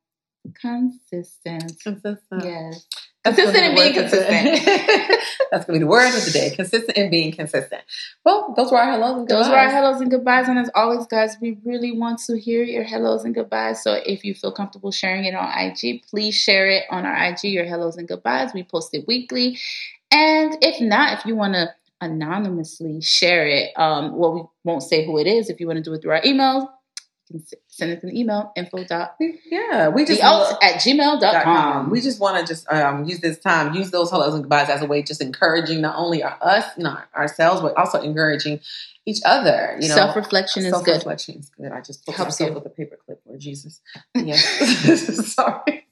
consistent. 0.59 1.79
Consistent. 1.81 2.43
Yes. 2.43 2.85
That's 3.23 3.37
Consistent 3.37 3.65
and 3.65 3.75
being 3.75 3.93
the 3.95 4.01
word 4.01 4.05
of 4.05 4.11
the 4.11 4.17
day. 4.17 4.49
consistent. 4.59 5.19
That's 5.51 5.65
gonna 5.65 5.79
be 5.79 5.83
the 5.83 5.87
word 5.89 6.07
of 6.13 6.25
the 6.25 6.31
day. 6.31 6.49
Consistent 6.55 6.97
and 6.97 7.09
being 7.11 7.31
consistent. 7.31 7.81
Well, 8.25 8.53
those 8.57 8.69
were 8.71 8.77
our 8.79 8.91
hellos 8.91 9.17
and 9.19 9.27
Those 9.29 9.45
goodbyes. 9.45 9.49
were 9.49 9.57
our 9.57 9.69
hellos 9.69 10.01
and 10.01 10.11
goodbyes. 10.11 10.47
And 10.49 10.59
as 10.59 10.69
always, 10.75 11.05
guys, 11.07 11.37
we 11.39 11.57
really 11.63 11.97
want 11.97 12.19
to 12.27 12.37
hear 12.37 12.63
your 12.63 12.83
hellos 12.83 13.23
and 13.23 13.33
goodbyes. 13.33 13.81
So 13.81 13.93
if 14.05 14.25
you 14.25 14.33
feel 14.35 14.51
comfortable 14.51 14.91
sharing 14.91 15.23
it 15.25 15.35
on 15.35 15.49
IG, 15.57 16.03
please 16.09 16.35
share 16.35 16.69
it 16.69 16.83
on 16.89 17.05
our 17.05 17.15
IG, 17.29 17.43
your 17.45 17.65
hellos 17.65 17.95
and 17.95 18.07
goodbyes. 18.07 18.53
We 18.53 18.63
post 18.63 18.89
it 18.93 19.07
weekly. 19.07 19.57
And 20.11 20.57
if 20.61 20.81
not, 20.81 21.17
if 21.19 21.25
you 21.25 21.35
want 21.37 21.53
to 21.53 21.73
anonymously 22.01 22.99
share 23.01 23.47
it, 23.47 23.71
um, 23.77 24.17
well, 24.17 24.33
we 24.33 24.41
won't 24.65 24.83
say 24.83 25.05
who 25.05 25.17
it 25.17 25.27
is. 25.27 25.49
If 25.49 25.59
you 25.61 25.67
want 25.67 25.77
to 25.77 25.83
do 25.83 25.93
it 25.93 26.01
through 26.01 26.11
our 26.11 26.21
email, 26.25 26.69
you 27.29 27.39
can 27.39 27.45
send 27.75 27.97
us 27.97 28.03
an 28.03 28.15
email, 28.15 28.51
info 28.55 28.83
dot 28.83 29.15
Yeah, 29.19 29.89
we 29.89 30.05
just 30.05 30.21
alt 30.23 30.63
at 30.63 30.75
gmail.com. 30.75 31.89
We 31.89 32.01
just 32.01 32.19
want 32.19 32.37
to 32.39 32.45
just 32.45 32.71
um, 32.71 33.05
use 33.05 33.19
this 33.19 33.39
time, 33.39 33.73
use 33.73 33.89
those 33.89 34.11
hellos 34.11 34.33
and 34.33 34.43
goodbyes 34.43 34.69
as 34.69 34.81
a 34.81 34.85
way, 34.85 35.01
just 35.01 35.21
encouraging 35.21 35.81
not 35.81 35.95
only 35.97 36.21
our, 36.23 36.37
us, 36.41 36.77
know, 36.77 36.97
ourselves, 37.15 37.61
but 37.61 37.75
also 37.75 37.99
encouraging 38.01 38.59
each 39.05 39.19
other. 39.25 39.77
You 39.81 39.89
know, 39.89 39.95
Self 39.95 40.15
reflection 40.15 40.65
is 40.65 40.71
good. 40.71 40.85
Self-reflection 40.85 41.39
is 41.39 41.49
good. 41.49 41.71
I 41.71 41.81
just 41.81 42.05
put 42.05 42.15
Helps 42.15 42.39
myself 42.39 42.49
you. 42.49 42.55
with 42.55 42.65
a 42.65 42.69
paper 42.69 42.97
clip, 43.03 43.21
Lord 43.25 43.39
Jesus. 43.39 43.81
Yes, 44.15 45.33
sorry. 45.33 45.87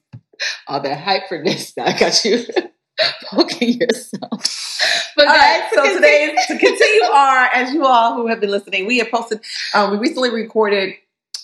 All 0.66 0.80
that 0.80 1.00
hype 1.00 1.28
for 1.28 1.42
this, 1.42 1.74
I 1.78 1.98
got 1.98 2.24
you 2.24 2.44
poking 3.30 3.80
yourself. 3.80 5.12
But 5.16 5.28
All 5.28 5.34
right, 5.34 5.68
so 5.74 5.94
today, 5.94 6.34
to 6.46 6.58
continue 6.58 7.02
our, 7.04 7.44
as 7.52 7.72
you 7.74 7.84
all 7.84 8.14
who 8.14 8.28
have 8.28 8.40
been 8.40 8.50
listening, 8.50 8.86
we 8.86 8.98
have 8.98 9.10
posted, 9.10 9.40
um, 9.74 9.90
we 9.92 9.98
recently 9.98 10.30
recorded 10.30 10.94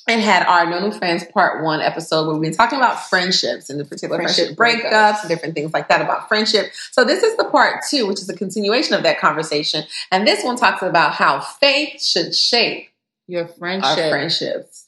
and 0.08 0.20
had 0.22 0.44
our 0.46 0.68
No 0.68 0.80
New 0.80 0.90
Friends 0.92 1.22
Part 1.32 1.62
1 1.62 1.80
episode 1.82 2.26
where 2.26 2.34
we've 2.34 2.50
been 2.50 2.56
talking 2.56 2.78
about 2.78 3.08
friendships 3.08 3.68
and 3.70 3.78
the 3.78 3.84
particular 3.84 4.16
friendship, 4.16 4.56
Friendship 4.56 4.86
breakups, 4.86 4.90
breakups. 5.12 5.20
and 5.20 5.28
different 5.28 5.54
things 5.54 5.72
like 5.74 5.88
that 5.88 6.00
about 6.00 6.28
friendship. 6.28 6.72
So 6.92 7.04
this 7.04 7.22
is 7.22 7.36
the 7.36 7.44
part 7.44 7.82
two, 7.88 8.06
which 8.06 8.20
is 8.20 8.28
a 8.28 8.36
continuation 8.36 8.94
of 8.94 9.02
that 9.04 9.20
conversation. 9.20 9.84
And 10.10 10.26
this 10.26 10.42
one 10.42 10.56
talks 10.56 10.82
about 10.82 11.12
how 11.12 11.40
faith 11.40 12.02
should 12.02 12.34
shape 12.34 12.88
your 13.26 13.48
our 13.62 13.96
friendships. 13.96 14.86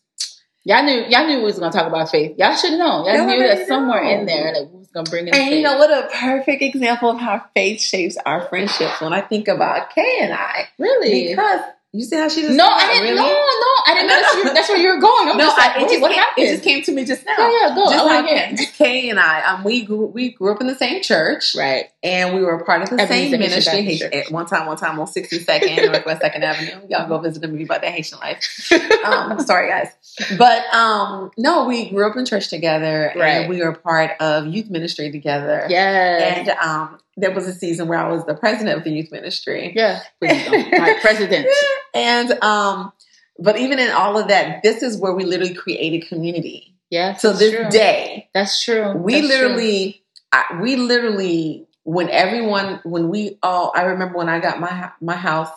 Y'all 0.64 0.82
knew 0.82 1.04
y'all 1.08 1.26
knew 1.26 1.38
we 1.38 1.44
was 1.44 1.58
gonna 1.58 1.72
talk 1.72 1.86
about 1.86 2.10
faith. 2.10 2.36
Y'all 2.38 2.54
should 2.54 2.72
know. 2.78 3.06
Y'all 3.06 3.16
Y'all 3.16 3.26
knew 3.26 3.46
that 3.46 3.66
somewhere 3.66 4.02
know. 4.04 4.10
in 4.20 4.26
there 4.26 4.52
that 4.54 4.70
we 4.70 4.78
was 4.78 4.88
gonna 4.88 5.08
bring 5.08 5.26
in 5.28 5.34
And 5.34 5.44
faith. 5.44 5.54
you 5.56 5.62
know 5.62 5.78
what 5.78 5.90
a 5.90 6.08
perfect 6.14 6.62
example 6.62 7.10
of 7.10 7.18
how 7.18 7.44
faith 7.54 7.80
shapes 7.80 8.16
our 8.26 8.46
friendships 8.48 9.00
when 9.00 9.12
I 9.14 9.20
think 9.22 9.48
about 9.48 9.94
Kay 9.94 10.18
and 10.20 10.32
I. 10.34 10.68
really? 10.78 11.28
Because 11.28 11.60
you 11.92 12.04
see 12.04 12.16
how 12.16 12.28
she 12.28 12.42
just 12.42 12.54
no, 12.56 12.66
I 12.68 12.86
didn't. 12.86 13.02
really? 13.02 13.16
No, 13.16 13.24
no, 13.24 13.72
I 13.86 13.94
didn't 13.94 14.06
know 14.08 14.20
that's, 14.20 14.54
that's 14.54 14.68
where 14.68 14.78
you 14.78 14.88
were 14.94 15.00
going. 15.00 15.28
I'm 15.28 15.36
no, 15.38 15.44
just 15.44 15.58
like, 15.58 15.76
I, 15.76 15.80
it, 15.82 15.88
just 15.88 16.00
what 16.00 16.12
came, 16.12 16.20
happened? 16.20 16.46
it 16.46 16.50
just 16.52 16.62
came 16.62 16.82
to 16.84 16.92
me 16.92 17.04
just 17.04 17.26
now. 17.26 17.34
yeah, 17.36 17.68
yeah, 17.68 17.74
go. 17.74 17.84
Just 17.90 17.96
I 17.96 18.02
like 18.20 18.26
want. 18.26 18.60
Kay 18.78 19.10
and 19.10 19.18
I, 19.18 19.42
um, 19.42 19.64
we 19.64 19.82
grew 19.84 20.06
we 20.06 20.30
grew 20.30 20.52
up 20.52 20.60
in 20.60 20.68
the 20.68 20.74
same 20.76 21.02
church, 21.02 21.56
Right. 21.56 21.86
and 22.02 22.34
we 22.34 22.42
were 22.42 22.54
a 22.54 22.64
part 22.64 22.82
of 22.82 22.90
the 22.90 23.06
same 23.08 23.32
ministry. 23.32 23.82
Haitian- 23.82 24.14
At 24.14 24.30
one 24.30 24.46
time, 24.46 24.66
one 24.66 24.76
time 24.76 25.00
on 25.00 25.06
62nd 25.06 25.90
Northwest 25.92 26.20
Second 26.20 26.44
Avenue. 26.44 26.86
Y'all 26.88 27.08
go 27.08 27.18
visit 27.18 27.50
me 27.50 27.64
about 27.64 27.80
the 27.80 27.90
Haitian 27.90 28.18
life. 28.20 28.70
Um, 28.72 29.32
I'm 29.32 29.40
sorry, 29.44 29.68
guys, 29.68 29.88
but 30.38 30.72
um, 30.72 31.32
no, 31.36 31.64
we 31.64 31.90
grew 31.90 32.08
up 32.08 32.16
in 32.16 32.24
church 32.24 32.48
together, 32.50 33.12
Right. 33.16 33.28
and 33.30 33.48
we 33.50 33.62
were 33.64 33.72
part 33.72 34.12
of 34.20 34.46
youth 34.46 34.70
ministry 34.70 35.10
together. 35.10 35.66
Yes. 35.68 36.38
And 36.38 36.50
um, 36.50 36.98
there 37.20 37.30
was 37.32 37.46
a 37.46 37.52
season 37.54 37.88
where 37.88 37.98
I 37.98 38.08
was 38.10 38.24
the 38.26 38.34
president 38.34 38.76
of 38.78 38.84
the 38.84 38.90
youth 38.90 39.10
ministry. 39.12 39.72
yeah. 39.74 40.00
My 40.20 40.98
president. 41.00 41.46
And 41.94 42.32
um, 42.42 42.92
but 43.38 43.56
even 43.58 43.78
in 43.78 43.90
all 43.90 44.18
of 44.18 44.28
that, 44.28 44.62
this 44.62 44.82
is 44.82 44.98
where 44.98 45.12
we 45.14 45.24
literally 45.24 45.54
created 45.54 46.08
community. 46.08 46.74
Yeah. 46.90 47.14
So 47.16 47.32
this 47.32 47.54
true. 47.54 47.68
day, 47.70 48.28
That's 48.34 48.62
true. 48.64 48.92
we 48.96 49.20
That's 49.20 49.26
true. 49.28 49.36
literally, 49.48 50.02
I, 50.32 50.58
we 50.60 50.76
literally, 50.76 51.66
when 51.84 52.08
everyone, 52.10 52.80
when 52.84 53.08
we 53.08 53.38
all, 53.42 53.72
I 53.74 53.82
remember 53.82 54.18
when 54.18 54.28
I 54.28 54.40
got 54.40 54.58
my 54.60 54.90
my 55.00 55.14
house, 55.14 55.48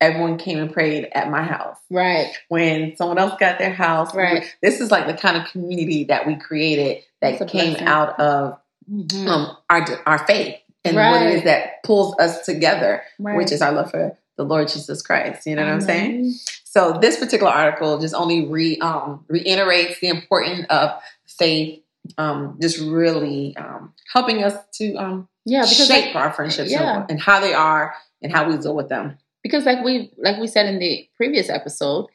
everyone 0.00 0.38
came 0.38 0.58
and 0.58 0.72
prayed 0.72 1.08
at 1.14 1.30
my 1.30 1.42
house. 1.42 1.76
Right. 1.90 2.32
When 2.48 2.96
someone 2.96 3.18
else 3.18 3.34
got 3.38 3.58
their 3.58 3.72
house, 3.72 4.14
Right. 4.14 4.44
This 4.60 4.80
is 4.80 4.90
like 4.90 5.06
the 5.06 5.14
kind 5.14 5.36
of 5.36 5.46
community 5.52 6.04
that 6.04 6.26
we 6.26 6.34
created 6.36 7.04
that 7.20 7.38
came 7.48 7.72
blessing. 7.74 7.86
out 7.86 8.18
of 8.20 8.58
Mhm. 8.92 9.28
um, 9.28 9.56
our 9.70 9.86
our 10.06 10.26
faith 10.26 10.56
and 10.84 10.96
what 10.96 11.22
it 11.22 11.34
is 11.34 11.42
that 11.44 11.82
pulls 11.84 12.16
us 12.18 12.44
together, 12.44 13.02
Right. 13.18 13.36
which 13.36 13.52
is 13.52 13.62
our 13.62 13.72
love 13.72 13.90
for 13.90 14.16
the 14.36 14.44
Lord 14.44 14.68
Jesus 14.68 15.02
Christ. 15.02 15.46
You 15.46 15.56
know 15.56 15.64
what 15.64 15.72
I'm 15.72 15.80
saying? 15.80 16.32
So 16.64 16.98
this 17.00 17.18
particular 17.18 17.52
article 17.52 17.98
just 17.98 18.14
only 18.14 18.46
re 18.46 18.78
um, 18.78 19.24
reiterates 19.28 20.00
the 20.00 20.08
importance 20.08 20.66
of 20.70 20.90
faith, 21.26 21.82
um, 22.18 22.58
just 22.60 22.78
really 22.80 23.54
um, 23.56 23.92
helping 24.12 24.42
us 24.42 24.54
to 24.78 24.94
um, 24.96 25.28
Yeah, 25.44 25.62
because 25.62 25.86
shape 25.86 26.14
like, 26.14 26.16
our 26.16 26.32
friendships 26.32 26.70
yeah. 26.70 27.02
and, 27.02 27.10
and 27.12 27.20
how 27.20 27.40
they 27.40 27.52
are 27.54 27.94
and 28.22 28.32
how 28.32 28.48
we 28.48 28.56
deal 28.56 28.74
with 28.74 28.88
them. 28.88 29.18
because 29.42 29.66
like 29.66 29.84
we 29.84 30.12
like 30.18 30.38
we 30.40 30.46
said 30.46 30.66
in 30.66 30.78
the 30.78 31.06
previous 31.16 31.48
episode, 31.50 32.06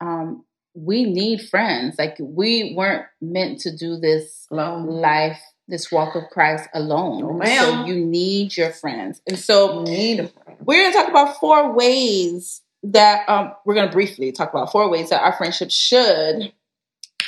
um, 0.00 0.44
we 0.74 1.04
need 1.04 1.40
friends. 1.48 1.96
Like 1.98 2.16
we 2.20 2.74
weren't 2.76 3.06
meant 3.20 3.60
to 3.60 3.76
do 3.76 3.96
this 3.98 4.46
Alone. 4.50 4.86
life, 4.86 5.40
this 5.68 5.90
walk 5.90 6.14
of 6.14 6.24
Christ 6.30 6.68
alone. 6.74 7.38
No, 7.38 7.44
so 7.44 7.84
you 7.86 7.96
need 8.04 8.56
your 8.56 8.70
friends. 8.70 9.20
And 9.26 9.38
so 9.38 9.84
friend. 9.84 10.32
we're 10.60 10.82
going 10.82 10.92
to 10.92 10.98
talk 10.98 11.08
about 11.08 11.38
four 11.38 11.74
ways 11.74 12.62
that 12.84 13.28
um, 13.28 13.52
we're 13.64 13.74
going 13.74 13.88
to 13.88 13.92
briefly 13.92 14.30
talk 14.32 14.50
about 14.50 14.70
four 14.70 14.88
ways 14.90 15.10
that 15.10 15.22
our 15.22 15.32
friendship 15.32 15.70
should 15.70 16.52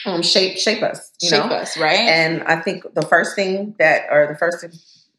Um, 0.07 0.23
shape 0.23 0.59
shape 0.59 0.83
us. 0.83 1.11
You 1.21 1.31
shape 1.31 1.47
know? 1.47 1.57
us, 1.57 1.77
right? 1.77 1.99
And 1.99 2.43
I 2.45 2.61
think 2.61 2.85
the 2.95 3.03
first 3.03 3.35
thing 3.35 3.75
that, 3.81 4.07
or 4.11 4.29
the 4.29 4.37
first 4.37 4.65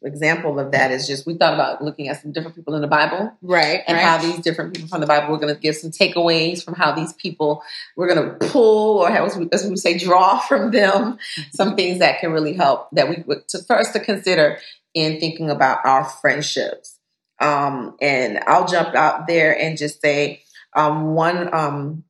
example 0.02 0.58
of 0.58 0.72
that 0.72 0.90
is 0.90 1.06
just 1.06 1.26
we 1.26 1.34
thought 1.34 1.54
about 1.54 1.82
looking 1.82 2.08
at 2.08 2.20
some 2.22 2.32
different 2.32 2.56
people 2.56 2.74
in 2.74 2.80
the 2.80 2.88
Bible 2.88 3.32
right, 3.42 3.82
and 3.86 3.96
right. 3.96 4.04
how 4.04 4.18
these 4.18 4.38
different 4.38 4.74
people 4.74 4.88
from 4.88 5.00
the 5.00 5.06
Bible, 5.06 5.30
we're 5.30 5.38
going 5.38 5.54
to 5.54 5.60
give 5.60 5.76
some 5.76 5.90
takeaways 5.90 6.64
from 6.64 6.74
how 6.74 6.92
these 6.92 7.12
people, 7.14 7.62
we're 7.96 8.12
going 8.12 8.30
to 8.30 8.46
pull 8.46 8.98
or 8.98 9.10
how, 9.10 9.24
as 9.26 9.36
we 9.36 9.48
as 9.52 9.66
we 9.66 9.76
say, 9.76 9.98
draw 9.98 10.38
from 10.48 10.70
them 10.70 11.18
some 11.52 11.76
things 11.76 11.98
that 11.98 12.20
can 12.20 12.32
really 12.32 12.54
help 12.54 12.88
that 12.92 13.08
we 13.08 13.22
would 13.26 13.46
to 13.48 13.58
first 13.58 13.92
to 13.92 14.00
consider 14.00 14.58
in 14.94 15.20
thinking 15.20 15.50
about 15.50 15.84
our 15.84 16.04
friendships. 16.04 16.98
Um, 17.40 17.96
and 18.00 18.38
I'll 18.46 18.66
jump 18.66 18.94
out 18.94 19.26
there 19.26 19.58
and 19.58 19.78
just 19.78 20.00
say 20.02 20.42
um, 20.74 21.14
one 21.14 21.52
um, 21.54 22.04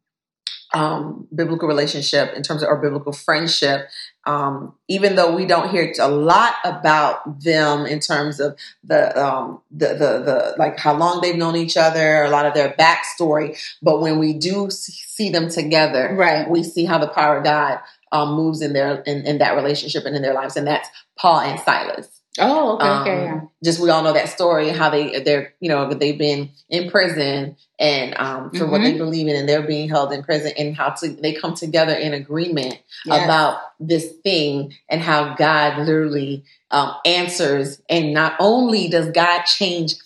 um, 0.73 1.27
biblical 1.35 1.69
relationship 1.69 2.35
in 2.35 2.43
terms 2.43 2.63
of 2.63 2.69
our 2.69 2.81
biblical 2.81 3.13
friendship. 3.13 3.89
Um, 4.31 4.75
even 4.87 5.17
though 5.17 5.35
we 5.35 5.45
don't 5.45 5.71
hear 5.71 5.93
a 5.99 6.09
lot 6.09 6.55
about 6.65 7.41
them 7.41 7.85
in 7.85 7.99
terms 7.99 8.39
of 8.39 8.57
the, 8.85 9.03
um, 9.21 9.61
the 9.71 9.89
the 9.89 10.23
the 10.29 10.55
like 10.57 10.79
how 10.79 10.95
long 10.97 11.21
they've 11.21 11.37
known 11.37 11.57
each 11.57 11.77
other, 11.77 12.23
a 12.23 12.31
lot 12.31 12.47
of 12.47 12.55
their 12.55 12.71
backstory, 12.79 13.59
but 13.83 14.01
when 14.01 14.19
we 14.19 14.33
do 14.33 14.69
see 14.71 15.31
them 15.31 15.49
together, 15.49 16.15
right. 16.15 16.49
we 16.49 16.63
see 16.63 16.85
how 16.85 16.99
the 16.99 17.09
power 17.09 17.39
of 17.39 17.45
God 17.45 17.81
um, 18.13 18.35
moves 18.35 18.63
in 18.63 18.73
their 18.73 19.01
in, 19.03 19.27
in 19.27 19.39
that 19.39 19.57
relationship 19.57 20.05
and 20.05 20.15
in 20.15 20.23
their 20.23 20.35
lives, 20.35 20.57
and 20.57 20.67
that's 20.67 20.89
Paul 21.19 21.41
and 21.41 21.59
Silas. 21.61 22.20
Oh, 22.39 22.77
okay, 22.77 22.89
okay, 23.01 23.19
Um, 23.19 23.25
yeah. 23.25 23.41
Just 23.63 23.81
we 23.81 23.91
all 23.91 24.03
know 24.03 24.13
that 24.13 24.29
story, 24.29 24.69
how 24.71 24.89
they 24.89 25.21
they're 25.21 25.53
you 25.61 25.69
know 25.69 25.93
they've 25.93 26.17
been 26.17 26.51
in 26.69 26.91
prison 26.91 27.57
and 27.79 28.15
um, 28.19 28.51
for 28.53 28.67
what 28.67 28.81
Mhm. 28.81 28.85
they 28.85 28.99
believe 28.99 29.27
in, 29.27 29.37
and 29.37 29.49
they're 29.49 29.63
being 29.67 29.89
held 29.89 30.13
in 30.13 30.23
prison, 30.23 30.53
and 30.57 30.77
how 30.77 30.91
to 30.91 31.09
they 31.09 31.33
come 31.33 31.55
together 31.55 31.93
in 31.95 32.15
agreement 32.15 32.79
Yes. 33.05 33.25
about 33.25 33.59
this 33.81 34.13
thing, 34.23 34.75
and 34.89 35.01
how 35.01 35.35
God 35.35 35.79
literally 35.79 36.45
um, 36.71 36.95
answers, 37.05 37.83
and 37.89 38.15
not 38.15 38.37
only 38.39 38.89
does 38.89 39.11
God 39.11 39.43
change 39.43 39.97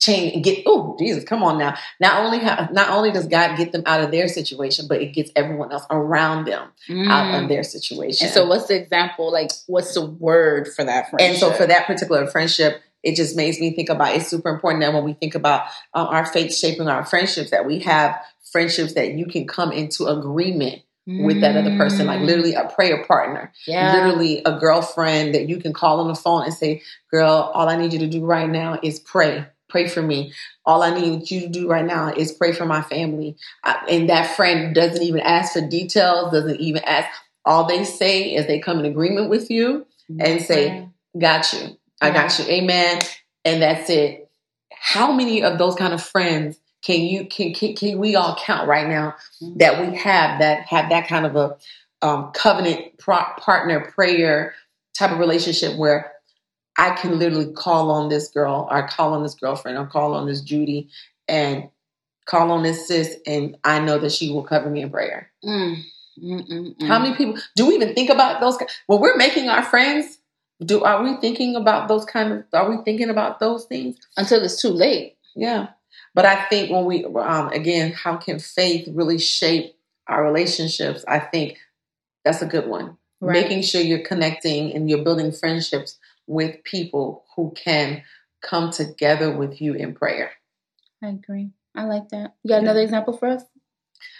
change 0.00 0.34
and 0.34 0.44
get 0.44 0.62
oh 0.66 0.96
Jesus 0.98 1.24
come 1.24 1.42
on 1.42 1.58
now 1.58 1.74
not 2.00 2.24
only 2.24 2.38
ha- 2.38 2.68
not 2.72 2.90
only 2.90 3.10
does 3.10 3.26
God 3.26 3.56
get 3.56 3.72
them 3.72 3.82
out 3.86 4.00
of 4.02 4.10
their 4.10 4.28
situation 4.28 4.86
but 4.88 5.00
it 5.02 5.12
gets 5.14 5.30
everyone 5.36 5.72
else 5.72 5.86
around 5.90 6.44
them 6.46 6.62
out 7.08 7.34
Mm. 7.34 7.42
of 7.42 7.48
their 7.48 7.62
situation 7.62 8.26
And 8.26 8.34
so, 8.34 8.46
what's 8.46 8.66
the 8.66 8.76
example? 8.80 9.32
Like, 9.32 9.50
what's 9.66 9.94
the 9.94 10.04
word 10.06 10.68
for 10.68 10.84
that 10.84 11.10
friendship? 11.10 11.30
and 11.30 11.38
so 11.38 11.52
for 11.52 11.66
that 11.66 11.86
particular 11.86 12.26
friendship 12.26 12.80
it 13.02 13.14
just 13.14 13.36
makes 13.36 13.60
me 13.60 13.74
think 13.74 13.88
about 13.88 14.14
it's 14.16 14.26
super 14.28 14.48
important 14.48 14.82
that 14.82 14.92
when 14.92 15.04
we 15.04 15.12
think 15.14 15.34
about 15.34 15.66
um, 15.94 16.06
our 16.08 16.26
faith 16.26 16.52
shaping 16.54 16.88
our 16.88 17.04
friendships 17.04 17.50
that 17.50 17.64
we 17.66 17.78
have 17.80 18.16
friendships 18.52 18.94
that 18.94 19.12
you 19.14 19.26
can 19.26 19.46
come 19.46 19.70
into 19.72 20.06
agreement 20.06 20.82
with 21.08 21.40
that 21.40 21.56
other 21.56 21.76
person 21.76 22.06
like 22.06 22.18
Mm. 22.20 22.26
literally 22.26 22.54
a 22.54 22.64
prayer 22.68 23.04
partner 23.04 23.52
yeah. 23.64 23.92
literally 23.94 24.42
a 24.44 24.58
girlfriend 24.58 25.36
that 25.36 25.48
you 25.48 25.58
can 25.58 25.72
call 25.72 26.00
on 26.00 26.08
the 26.08 26.16
phone 26.16 26.42
and 26.42 26.52
say 26.52 26.82
girl 27.12 27.48
all 27.54 27.68
i 27.68 27.76
need 27.76 27.92
you 27.92 28.00
to 28.00 28.08
do 28.08 28.24
right 28.24 28.48
now 28.50 28.76
is 28.82 28.98
pray 28.98 29.46
pray 29.76 29.88
for 29.88 30.02
me 30.02 30.32
all 30.64 30.82
i 30.82 30.98
need 30.98 31.30
you 31.30 31.40
to 31.40 31.48
do 31.48 31.68
right 31.68 31.84
now 31.84 32.12
is 32.12 32.32
pray 32.32 32.52
for 32.52 32.66
my 32.66 32.82
family 32.82 33.36
I, 33.64 33.84
and 33.88 34.08
that 34.08 34.34
friend 34.36 34.74
doesn't 34.74 35.02
even 35.02 35.20
ask 35.20 35.52
for 35.52 35.66
details 35.66 36.32
doesn't 36.32 36.60
even 36.60 36.82
ask 36.84 37.08
all 37.46 37.64
they 37.64 37.84
say 37.84 38.34
is 38.34 38.46
they 38.46 38.58
come 38.58 38.80
in 38.80 38.86
agreement 38.86 39.30
with 39.30 39.50
you 39.50 39.86
and 40.18 40.42
say, 40.42 40.88
got 41.18 41.52
you. 41.52 41.76
I 42.00 42.10
got 42.10 42.38
you. 42.38 42.44
Amen. 42.46 43.00
And 43.44 43.62
that's 43.62 43.88
it. 43.88 44.28
How 44.72 45.12
many 45.12 45.42
of 45.42 45.56
those 45.56 45.76
kind 45.76 45.94
of 45.94 46.02
friends 46.02 46.58
can 46.82 47.00
you 47.00 47.26
can 47.26 47.54
can, 47.54 47.74
can 47.74 47.98
we 47.98 48.14
all 48.16 48.36
count 48.36 48.68
right 48.68 48.86
now 48.86 49.14
that 49.56 49.80
we 49.80 49.96
have 49.96 50.40
that 50.40 50.66
have 50.66 50.90
that 50.90 51.08
kind 51.08 51.24
of 51.24 51.36
a 51.36 51.56
um, 52.02 52.30
covenant 52.32 52.98
pro- 52.98 53.32
partner 53.38 53.90
prayer 53.92 54.54
type 54.96 55.12
of 55.12 55.18
relationship 55.18 55.76
where 55.76 56.12
I 56.78 56.90
can 56.90 57.18
literally 57.18 57.52
call 57.52 57.90
on 57.90 58.08
this 58.08 58.28
girl 58.28 58.68
or 58.70 58.86
call 58.88 59.14
on 59.14 59.22
this 59.22 59.34
girlfriend 59.34 59.78
or 59.78 59.86
call 59.86 60.14
on 60.14 60.26
this 60.26 60.40
Judy 60.40 60.88
and 61.28 61.68
call 62.26 62.50
on 62.50 62.62
this 62.62 62.86
sis 62.86 63.16
and 63.26 63.56
I 63.64 63.78
know 63.80 63.98
that 63.98 64.12
she 64.12 64.30
will 64.30 64.42
cover 64.42 64.68
me 64.68 64.82
in 64.82 64.90
prayer. 64.90 65.30
Mm. 65.44 65.82
Mm, 66.22 66.48
mm, 66.48 66.76
mm. 66.76 66.86
How 66.86 66.98
many 66.98 67.14
people 67.14 67.36
do 67.56 67.66
we 67.66 67.74
even 67.74 67.94
think 67.94 68.10
about 68.10 68.40
those? 68.40 68.58
When 68.86 69.00
we're 69.00 69.16
making 69.16 69.48
our 69.48 69.62
friends, 69.62 70.18
do 70.64 70.82
are 70.82 71.02
we 71.02 71.16
thinking 71.18 71.56
about 71.56 71.88
those 71.88 72.04
kind 72.04 72.32
of? 72.32 72.44
Are 72.52 72.70
we 72.70 72.82
thinking 72.84 73.10
about 73.10 73.40
those 73.40 73.66
things? 73.66 73.96
until 74.16 74.42
it's 74.42 74.60
too 74.60 74.70
late? 74.70 75.16
Yeah, 75.34 75.68
but 76.14 76.24
I 76.24 76.44
think 76.44 76.70
when 76.70 76.86
we 76.86 77.04
um, 77.04 77.48
again, 77.48 77.92
how 77.92 78.16
can 78.16 78.38
faith 78.38 78.88
really 78.90 79.18
shape 79.18 79.76
our 80.08 80.24
relationships? 80.24 81.04
I 81.06 81.18
think 81.18 81.58
that's 82.24 82.40
a 82.40 82.46
good 82.46 82.66
one. 82.66 82.96
Right. 83.20 83.42
Making 83.42 83.62
sure 83.62 83.80
you're 83.80 83.98
connecting 83.98 84.74
and 84.74 84.88
you're 84.88 85.04
building 85.04 85.32
friendships 85.32 85.98
with 86.26 86.62
people 86.64 87.24
who 87.36 87.52
can 87.56 88.02
come 88.42 88.70
together 88.70 89.36
with 89.36 89.60
you 89.60 89.74
in 89.74 89.94
prayer. 89.94 90.32
I 91.02 91.08
agree. 91.08 91.50
I 91.74 91.84
like 91.84 92.08
that. 92.10 92.34
You 92.42 92.48
got 92.48 92.56
Yeah. 92.56 92.60
another 92.62 92.80
example 92.80 93.16
for 93.16 93.28
us? 93.28 93.42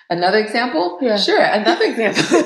Another 0.08 0.38
example? 0.38 0.98
Yeah. 1.00 1.16
Sure, 1.16 1.40
another 1.42 1.84
example. 1.84 2.22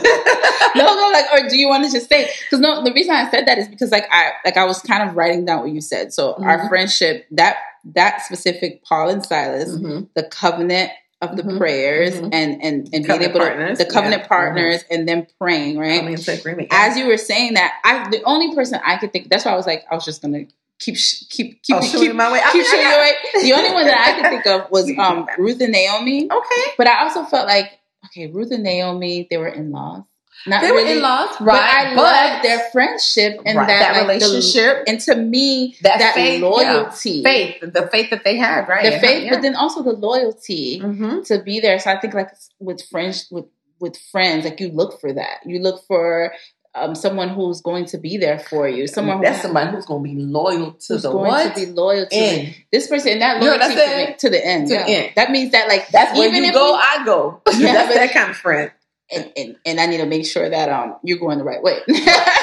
no, 0.77 0.85
no, 0.95 1.11
like, 1.13 1.27
or 1.33 1.49
do 1.49 1.59
you 1.59 1.69
want 1.69 1.85
to 1.85 1.91
just 1.93 2.09
say? 2.09 2.31
Because 2.45 2.61
no, 2.61 2.83
the 2.83 2.93
reason 2.93 3.15
I 3.15 3.31
said 3.31 3.47
that 3.47 3.59
is 3.59 3.69
because, 3.69 3.91
like, 3.91 4.07
I 4.11 4.33
like 4.45 4.57
I 4.57 4.65
was 4.65 4.81
kind 4.81 5.09
of 5.09 5.15
writing 5.15 5.45
down 5.45 5.61
what 5.61 5.71
you 5.71 5.81
said. 5.83 6.13
So 6.13 6.35
our 6.43 6.59
Mhm. 6.61 6.69
friendship, 6.69 7.27
that 7.33 7.57
that 7.95 8.23
specific 8.23 8.83
Paul 8.85 9.11
and 9.11 9.25
Silas, 9.25 9.71
Mhm. 9.77 10.09
the 10.15 10.23
covenant 10.23 10.91
of 11.21 11.37
the 11.37 11.43
Mhm. 11.43 11.59
prayers, 11.59 12.15
Mhm. 12.15 12.31
and 12.33 12.63
and 12.63 12.89
and 12.93 13.07
being 13.07 13.23
able 13.23 13.41
partners, 13.41 13.79
to 13.79 13.85
the 13.85 13.91
covenant 13.91 14.23
yeah. 14.23 14.29
partners, 14.29 14.85
and 14.91 15.07
then 15.09 15.27
praying, 15.39 15.79
right? 15.79 15.99
Coming 16.01 16.15
into 16.15 16.33
agreement. 16.33 16.69
As 16.71 16.97
you 16.97 17.07
were 17.07 17.17
saying 17.19 17.55
that, 17.55 17.75
I 17.85 18.09
the 18.11 18.23
only 18.25 18.55
person 18.55 18.81
I 18.85 18.97
could 18.97 19.13
think. 19.13 19.29
That's 19.29 19.45
why 19.45 19.53
I 19.53 19.57
was 19.57 19.67
like, 19.67 19.85
I 19.91 19.95
was 19.95 20.05
just 20.05 20.23
gonna 20.23 20.45
keep 20.79 20.97
keep 20.97 21.63
keep 21.63 21.77
oh, 21.77 21.81
keep, 21.81 22.01
keep, 22.01 22.15
my 22.15 22.33
way. 22.33 22.41
I 22.43 22.53
mean, 22.55 22.65
I 22.67 22.73
got- 22.73 22.91
your 22.91 23.01
way. 23.01 23.15
The 23.51 23.53
only 23.53 23.73
one 23.75 23.85
that 23.87 23.99
I 24.09 24.13
could 24.21 24.31
think 24.31 24.47
of 24.47 24.71
was 24.71 24.91
um 24.99 25.27
Ruth 25.39 25.61
and 25.61 25.73
Naomi. 25.73 26.25
Okay. 26.31 26.63
But 26.79 26.87
I 26.87 27.03
also 27.03 27.25
felt 27.25 27.47
like, 27.47 27.79
okay, 28.07 28.27
Ruth 28.29 28.51
and 28.51 28.63
Naomi, 28.63 29.27
they 29.31 29.37
were 29.37 29.49
in 29.49 29.71
laws. 29.73 30.05
Not 30.47 30.63
They 30.63 30.71
really, 30.71 30.85
were 30.93 30.97
in 30.97 31.03
laws, 31.03 31.37
But 31.39 31.49
I 31.55 31.85
right? 31.85 31.97
love 31.97 32.43
their 32.43 32.61
friendship 32.73 33.41
and 33.45 33.59
right, 33.59 33.67
that, 33.67 33.93
that, 33.95 34.07
like, 34.07 34.21
the- 34.21 34.27
relationship, 34.27 34.85
and 34.87 34.99
to 35.01 35.15
me, 35.17 35.77
that, 35.83 35.99
that, 35.99 36.15
faith, 36.15 36.41
loyalty, 36.43 37.11
yeah. 37.11 37.23
faith, 37.23 37.61
the 37.61 37.89
faith 37.93 38.09
that 38.11 38.25
they 38.25 38.37
had, 38.37 38.67
right? 38.69 38.85
the 38.91 38.99
faith, 39.01 39.29
but 39.31 39.43
then 39.43 39.55
also 39.55 39.83
the 39.83 39.93
loyalty 39.93 40.79
hmm 40.79 41.21
to 41.25 41.43
be 41.43 41.61
there. 41.61 41.79
So 41.79 41.91
I 41.91 42.01
think 42.01 42.15
like 42.15 42.31
with 42.59 42.83
friends, 42.91 43.27
with 43.31 43.45
with 43.81 43.97
friends, 44.13 44.45
like 44.45 44.61
you 44.61 44.69
look 44.71 45.01
for 45.01 45.13
that. 45.13 45.39
You 45.47 45.59
look 45.61 45.87
for 45.87 46.33
um, 46.75 46.95
someone 46.95 47.31
who's 47.31 47.61
going 47.63 47.87
to 47.87 47.99
be 47.99 48.17
there 48.17 48.39
for 48.39 48.69
you. 48.69 48.87
Someone 48.87 49.17
who- 49.19 49.25
that's 49.25 49.43
somebody 49.43 49.71
who's 49.73 49.87
going 49.87 50.05
to 50.05 50.09
be 50.15 50.21
loyal 50.21 50.73
to 50.73 50.93
who's 50.93 51.03
the 51.03 51.11
going 51.11 51.27
what 51.29 51.55
to 51.57 51.67
be 51.67 51.73
loyal 51.73 52.07
to 52.07 52.15
end. 52.15 52.55
this 52.71 52.87
person. 52.87 53.13
And 53.13 53.23
that 53.23 53.43
You 53.43 53.49
know 53.51 53.57
loyalty 53.57 53.75
to, 53.75 53.81
the, 53.81 54.15
to 54.19 54.31
the 54.31 54.47
end. 54.47 54.69
To 54.69 54.75
the 54.75 54.81
end. 54.89 55.13
That 55.17 55.31
means 55.33 55.53
that 55.53 55.67
like 55.69 55.89
That's 55.89 56.17
where 56.17 56.29
you 56.29 56.53
go, 56.53 56.73
we- 56.73 56.79
I 56.79 57.03
go. 57.05 57.43
Yeah, 57.59 57.73
that's 57.73 57.89
but- 57.89 57.95
that 57.95 58.13
kind 58.13 58.31
of 58.31 58.37
friend. 58.37 58.71
And, 59.13 59.33
and, 59.37 59.57
and 59.67 59.81
I 59.81 59.87
need 59.87 59.99
to 59.99 60.07
make 60.07 60.27
sure 60.27 60.49
that 60.49 60.69
um 60.69 60.97
you're 61.03 61.19
going 61.19 61.39
the 61.39 61.45
right 61.45 61.63
way. 61.63 61.79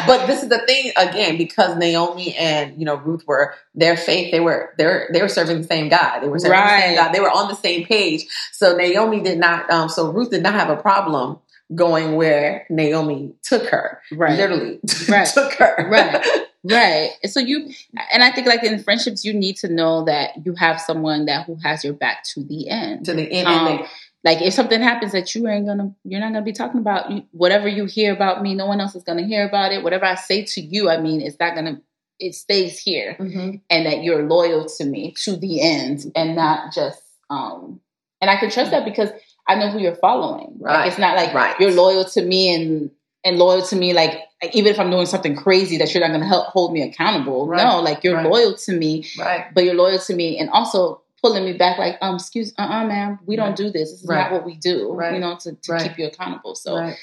But 0.06 0.28
this 0.28 0.42
is 0.44 0.50
the 0.50 0.60
thing 0.60 0.92
again, 0.96 1.38
because 1.38 1.76
Naomi 1.78 2.34
and 2.36 2.80
you 2.80 2.86
know 2.86 2.96
Ruth 2.96 3.26
were 3.28 3.56
their 3.76 3.98
faith. 3.98 4.32
They 4.32 4.40
were 4.40 4.74
they 4.78 4.86
were 4.86 5.10
they 5.12 5.22
were 5.22 5.28
serving 5.28 5.58
the 5.62 5.68
same 5.68 5.90
God. 5.90 6.20
They 6.22 6.28
were 6.30 6.40
serving 6.40 6.58
the 6.58 6.80
same 6.82 6.96
God. 6.96 7.12
They 7.14 7.20
were 7.20 7.32
on 7.32 7.48
the 7.50 7.56
same 7.56 7.86
page. 7.86 8.26
So 8.54 8.76
Naomi 8.78 9.22
did 9.22 9.38
not. 9.40 9.70
Um, 9.70 9.90
so 9.90 10.12
Ruth 10.12 10.30
did 10.30 10.44
not 10.44 10.54
have 10.54 10.70
a 10.70 10.78
problem 10.82 11.40
going 11.76 12.16
where 12.16 12.66
Naomi 12.70 13.34
took 13.44 13.68
her. 13.70 14.02
right. 14.14 14.38
Literally 14.38 14.80
Right. 15.10 15.28
took 15.28 15.54
her. 15.56 15.88
Right. 15.90 16.26
Right. 16.64 17.12
So 17.26 17.40
you 17.40 17.70
and 18.12 18.22
I 18.24 18.32
think 18.32 18.46
like 18.46 18.62
in 18.62 18.84
friendships 18.84 19.24
you 19.24 19.34
need 19.34 19.56
to 19.58 19.70
know 19.72 20.04
that 20.04 20.32
you 20.46 20.54
have 20.56 20.82
someone 20.82 21.26
that 21.28 21.46
who 21.46 21.56
has 21.64 21.82
your 21.84 21.94
back 21.94 22.24
to 22.34 22.44
the 22.44 22.68
end. 22.68 23.06
to 23.06 23.14
the 23.14 23.32
end. 23.32 23.48
Um, 23.48 23.86
like 24.28 24.42
if 24.42 24.54
something 24.54 24.82
happens 24.82 25.14
that 25.14 25.34
you 25.34 25.48
ain't 25.48 25.66
gonna 25.66 25.94
you're 26.04 26.20
not 26.20 26.34
gonna 26.34 26.44
be 26.46 26.52
talking 26.52 26.82
about 26.82 27.10
you, 27.12 27.24
whatever 27.32 27.68
you 27.68 27.86
hear 27.86 28.14
about 28.14 28.42
me, 28.42 28.54
no 28.56 28.66
one 28.66 28.82
else 28.82 28.94
is 28.96 29.04
gonna 29.04 29.26
hear 29.26 29.48
about 29.48 29.72
it. 29.72 29.84
Whatever 29.84 30.06
I 30.06 30.16
say 30.16 30.44
to 30.54 30.62
you, 30.62 30.90
I 30.90 30.98
mean 31.00 31.22
it's 31.22 31.40
not 31.40 31.56
gonna 31.56 31.82
it 32.20 32.34
stays 32.36 32.78
here. 32.80 33.16
Mhm. 33.20 33.62
and 33.70 33.86
that 33.86 34.04
you're 34.04 34.24
loyal 34.28 34.66
to 34.78 34.84
me 34.86 35.14
to 35.24 35.36
the 35.38 35.62
end 35.62 36.12
and 36.16 36.36
not 36.36 36.74
just 36.74 37.02
um 37.30 37.80
and 38.22 38.30
I 38.30 38.36
can 38.38 38.50
trust 38.50 38.72
that 38.72 38.84
because 38.86 39.10
I 39.48 39.56
know 39.56 39.70
who 39.70 39.80
you're 39.80 39.96
following. 39.96 40.58
Like 40.60 40.74
Right. 40.78 40.88
it's 40.90 40.98
not 40.98 41.16
like 41.16 41.34
Right. 41.34 41.56
you're 41.60 41.72
loyal 41.72 42.04
to 42.16 42.22
me 42.22 42.54
and 42.54 42.92
and 43.24 43.38
loyal 43.38 43.62
to 43.68 43.76
me 43.76 43.94
like 43.94 44.14
like, 44.44 44.56
even 44.56 44.72
if 44.72 44.80
I'm 44.80 44.92
doing 44.92 45.08
something 45.08 45.36
crazy 45.36 45.78
that 45.78 45.92
you're 45.94 46.02
not 46.02 46.10
going 46.10 46.22
to 46.22 46.28
help 46.28 46.48
hold 46.50 46.72
me 46.72 46.84
accountable. 46.84 47.48
Right. 47.48 47.64
No, 47.64 47.80
like 47.82 48.04
you're 48.04 48.22
loyal 48.22 48.54
to 48.66 48.72
me, 48.72 49.04
Right. 49.18 49.46
but 49.54 49.64
you're 49.64 49.74
loyal 49.74 49.98
to 49.98 50.14
me 50.16 50.38
and 50.38 50.48
also 50.52 51.02
pulling 51.22 51.46
me 51.46 51.54
back, 51.54 51.78
like, 51.78 51.98
um, 52.02 52.16
excuse, 52.16 52.54
uh, 52.58 52.62
uh 52.64 52.86
ma'am, 52.86 53.20
we 53.26 53.36
don't 53.36 53.48
Right. 53.50 53.56
do 53.58 53.64
this. 53.72 53.92
This 53.92 54.02
is 54.04 54.08
Right. 54.08 54.18
not 54.24 54.32
what 54.32 54.46
we 54.46 54.56
do. 54.56 54.94
Right. 54.94 55.14
You 55.14 55.20
know, 55.20 55.36
to, 55.42 55.54
to 55.54 55.78
keep 55.80 55.98
you 55.98 56.06
accountable. 56.08 56.54
So 56.56 56.76
right, 56.78 56.96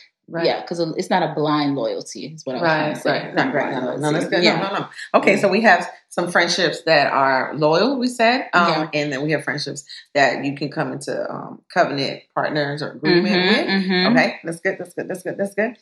yeah, 0.47 0.61
because 0.63 0.81
it's 0.97 1.11
not 1.11 1.23
a 1.23 1.35
blind 1.35 1.75
loyalty. 1.77 2.27
Is 2.35 2.47
what 2.47 2.57
I 2.57 2.61
was 2.61 2.67
trying 2.69 2.87
Right, 2.87 2.95
to 2.95 3.01
say. 3.01 3.11
right, 3.11 3.35
not 3.35 3.55
right, 3.55 3.73
No, 3.73 3.81
no, 3.81 3.97
no, 3.97 4.13
that's 4.13 4.29
good. 4.29 4.43
Yeah. 4.45 4.57
No, 4.61 4.69
no, 4.73 4.79
no. 4.81 4.87
Okay, 5.15 5.37
so 5.37 5.49
we 5.49 5.61
have 5.63 5.91
some 6.09 6.31
friendships 6.31 6.83
that 6.83 7.13
are 7.13 7.53
loyal, 7.57 7.99
we 7.99 8.07
said, 8.07 8.49
um, 8.55 8.69
Yeah. 8.69 8.89
and 8.95 9.13
then 9.13 9.23
we 9.23 9.33
have 9.33 9.43
friendships 9.45 9.85
that 10.15 10.45
you 10.45 10.55
can 10.55 10.71
come 10.71 10.93
into 10.93 11.13
um, 11.31 11.61
covenant 11.73 12.23
partners 12.35 12.83
or 12.83 12.93
agreement 12.93 13.35
Mhm, 13.35 13.49
with. 13.49 13.67
mhm. 13.85 14.11
Okay, 14.13 14.37
that's 14.45 14.61
good. 14.61 14.77
That's 14.79 14.95
good. 14.95 15.09
That's 15.09 15.23
good. 15.25 15.37
That's 15.37 15.55
good. 15.55 15.77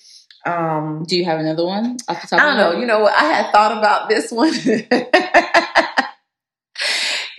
Um, 0.44 1.04
Do 1.06 1.16
you 1.16 1.24
have 1.26 1.38
another 1.38 1.64
one? 1.64 1.98
Off 2.08 2.22
the 2.22 2.26
top 2.28 2.40
I 2.40 2.44
don't 2.46 2.56
know. 2.56 2.80
You 2.80 2.86
know 2.86 3.00
what? 3.00 3.14
I 3.14 3.24
had 3.24 3.52
thought 3.52 3.76
about 3.78 4.08
this 4.08 4.32
one. 4.32 4.52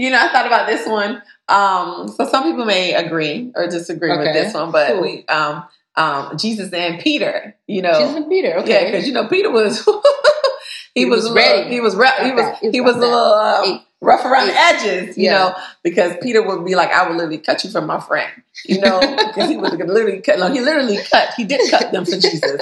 you 0.04 0.12
know, 0.12 0.20
I 0.20 0.28
thought 0.32 0.48
about 0.48 0.68
this 0.68 0.88
one. 0.88 1.22
Um, 1.48 2.08
so 2.08 2.28
some 2.28 2.44
people 2.44 2.66
may 2.66 2.94
agree 2.94 3.52
or 3.56 3.68
disagree 3.68 4.16
with 4.18 4.34
this 4.34 4.54
one, 4.54 4.72
but 4.72 4.88
cool. 4.94 5.02
we, 5.02 5.26
um, 5.28 5.64
um, 5.96 6.38
Jesus 6.38 6.72
and 6.74 7.00
Peter. 7.00 7.56
You 7.68 7.82
know, 7.82 8.00
Jesus 8.00 8.16
and 8.16 8.30
Peter. 8.30 8.58
Okay. 8.60 8.86
because 8.86 9.08
you 9.08 9.14
know 9.14 9.28
Peter 9.28 9.52
was 9.52 9.84
he, 10.94 11.02
He 11.02 11.06
was, 11.06 11.24
was 11.24 11.26
a 11.32 11.34
little- 11.34 11.58
ready. 11.58 11.70
He 11.70 11.80
was 11.80 11.96
re- 11.96 12.24
he 12.26 12.32
was. 12.32 12.58
He 12.60 12.82
was 12.82 12.96
was 12.96 12.96
a 12.98 13.00
little 13.00 13.18
uh, 13.18 13.80
rough 14.02 14.26
around 14.26 14.48
the 14.48 14.54
edges, 14.56 15.18
you 15.18 15.26
Yeah. 15.26 15.32
know, 15.38 15.56
because 15.84 16.14
Peter 16.22 16.42
would 16.46 16.66
be 16.66 16.76
like, 16.76 16.92
"I 16.92 17.08
would 17.08 17.16
literally 17.16 17.38
cut 17.38 17.64
you 17.64 17.70
from 17.70 17.86
my 17.88 18.00
friend," 18.00 18.32
you 18.66 18.80
know, 18.82 19.00
because 19.28 19.50
he 19.50 19.58
would 19.58 19.72
literally 19.74 20.22
cut. 20.22 20.40
No, 20.40 20.52
he 20.52 20.60
literally 20.62 20.98
cut. 21.12 21.34
He 21.36 21.44
did 21.46 21.70
cut 21.72 21.92
them 21.92 22.06
for 22.06 22.18
Jesus, 22.18 22.62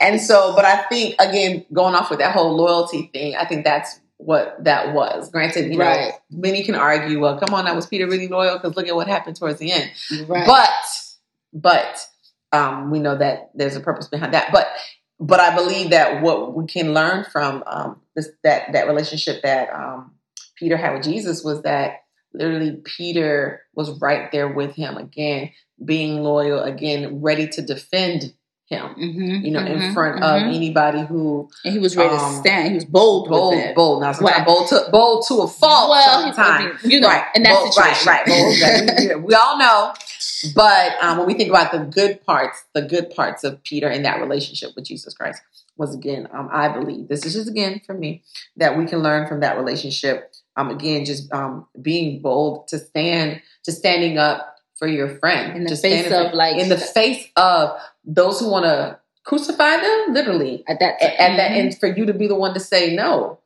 and 0.00 0.20
so. 0.20 0.54
But 0.56 0.64
I 0.64 0.82
think 0.88 1.14
again, 1.20 1.64
going 1.72 1.94
off 1.94 2.10
with 2.10 2.18
that 2.20 2.34
whole 2.34 2.54
loyalty 2.56 3.10
thing, 3.12 3.36
I 3.36 3.44
think 3.44 3.64
that's 3.64 4.00
what 4.24 4.62
that 4.64 4.94
was. 4.94 5.30
Granted, 5.30 5.72
you 5.72 5.78
know, 5.78 5.84
Right. 5.84 6.12
many 6.30 6.62
can 6.62 6.74
argue, 6.74 7.20
well, 7.20 7.38
come 7.38 7.54
on, 7.54 7.64
that 7.64 7.74
was 7.74 7.86
Peter 7.86 8.06
really 8.06 8.28
loyal? 8.28 8.58
Because 8.58 8.76
look 8.76 8.86
at 8.86 8.94
what 8.94 9.08
happened 9.08 9.36
towards 9.36 9.58
the 9.58 9.72
end. 9.72 9.90
right. 10.28 10.46
But 10.46 10.68
but 11.52 12.06
um, 12.52 12.90
we 12.90 12.98
know 12.98 13.16
that 13.16 13.50
there's 13.54 13.76
a 13.76 13.80
purpose 13.80 14.08
behind 14.08 14.34
that. 14.34 14.52
But 14.52 14.68
but 15.18 15.40
I 15.40 15.54
believe 15.54 15.90
that 15.90 16.22
what 16.22 16.54
we 16.54 16.66
can 16.66 16.94
learn 16.94 17.24
from 17.24 17.62
um, 17.66 18.00
this 18.14 18.28
that 18.44 18.72
that 18.72 18.86
relationship 18.86 19.42
that 19.42 19.72
um, 19.72 20.12
Peter 20.56 20.76
had 20.76 20.94
with 20.94 21.04
Jesus 21.04 21.42
was 21.44 21.62
that 21.62 22.02
literally 22.32 22.80
Peter 22.84 23.62
was 23.74 24.00
right 24.00 24.30
there 24.32 24.48
with 24.48 24.74
him 24.74 24.96
again, 24.96 25.50
being 25.84 26.22
loyal 26.22 26.62
again, 26.62 27.20
ready 27.20 27.48
to 27.48 27.62
defend 27.62 28.34
him. 28.70 28.94
Mhm, 28.94 29.44
You 29.44 29.50
know, 29.50 29.60
in 29.60 29.78
mhm, 29.80 29.92
front 29.94 30.22
of 30.22 30.42
mhm. 30.42 30.54
anybody 30.54 31.02
who 31.04 31.50
and 31.64 31.72
he 31.74 31.80
was 31.80 31.96
ready 31.96 32.10
to 32.10 32.22
um, 32.22 32.34
stand. 32.40 32.68
He 32.68 32.74
was 32.76 32.84
bold, 32.84 33.28
bold, 33.28 33.74
bold. 33.74 34.00
Now, 34.02 34.12
sometimes 34.12 34.38
Right. 34.38 34.46
bold 34.46 34.68
to 34.68 34.86
bold 34.92 35.24
to 35.28 35.34
a 35.42 35.48
fault. 35.48 35.90
Well, 35.90 36.22
sometimes. 36.22 36.82
You 36.84 37.00
know, 37.00 37.08
right, 37.08 37.24
in 37.34 37.42
that 37.42 37.54
bold, 37.54 37.72
situation, 37.74 38.06
right, 38.08 38.26
right. 38.26 39.08
bold, 39.12 39.24
we, 39.24 39.34
all 39.34 39.58
know. 39.58 39.92
But 40.54 40.92
um, 41.02 41.18
when 41.18 41.26
we 41.26 41.34
think 41.34 41.50
about 41.50 41.72
the 41.72 41.80
good 41.80 42.24
parts, 42.24 42.62
the 42.72 42.82
good 42.82 43.10
parts 43.10 43.44
of 43.44 43.62
Peter 43.64 43.90
in 43.90 44.04
that 44.04 44.20
relationship 44.20 44.70
with 44.76 44.84
Jesus 44.86 45.14
Christ 45.14 45.42
was 45.76 45.94
again, 45.94 46.28
um, 46.32 46.48
I 46.52 46.68
believe 46.68 47.08
this 47.08 47.26
is 47.26 47.34
just 47.34 47.48
again 47.50 47.80
for 47.84 47.94
me 47.94 48.22
that 48.56 48.78
we 48.78 48.86
can 48.86 49.00
learn 49.02 49.26
from 49.26 49.40
that 49.40 49.56
relationship. 49.56 50.32
Um, 50.56 50.70
again, 50.70 51.04
just 51.04 51.32
um, 51.32 51.66
being 51.80 52.20
bold 52.22 52.68
to 52.68 52.78
stand, 52.78 53.40
to 53.64 53.72
standing 53.72 54.18
up 54.18 54.56
for 54.76 54.86
your 54.88 55.08
friend 55.18 55.56
In 55.58 55.64
the 55.64 55.70
to 55.70 55.76
face 55.76 56.10
of, 56.12 56.32
like- 56.32 56.56
in 56.56 56.68
the 56.70 56.78
face 56.78 57.26
of 57.36 57.78
those 58.04 58.40
who 58.40 58.50
want 58.50 58.64
to 58.64 58.98
crucify 59.24 59.76
them, 59.76 60.14
literally 60.14 60.64
at 60.68 60.78
that 60.80 61.00
at, 61.02 61.14
at 61.18 61.36
that 61.36 61.50
Mhm. 61.52 61.56
end 61.56 61.78
for 61.78 61.86
you 61.86 62.06
to 62.06 62.14
be 62.14 62.26
the 62.26 62.34
one 62.34 62.54
to 62.54 62.60
say 62.60 62.94
no 62.94 63.38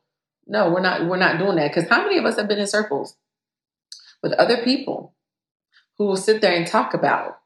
no 0.47 0.69
we're 0.69 0.81
not 0.81 1.05
we're 1.07 1.17
not 1.17 1.39
doing 1.39 1.55
that. 1.57 1.73
Because 1.73 1.89
how 1.89 2.03
many 2.03 2.17
of 2.17 2.25
us 2.25 2.37
have 2.37 2.47
been 2.47 2.59
in 2.59 2.67
circles 2.67 3.15
with 4.21 4.33
other 4.33 4.63
people 4.63 5.13
who 5.97 6.05
will 6.07 6.17
sit 6.17 6.41
there 6.41 6.53
and 6.55 6.67
talk 6.67 6.93
about 6.93 7.39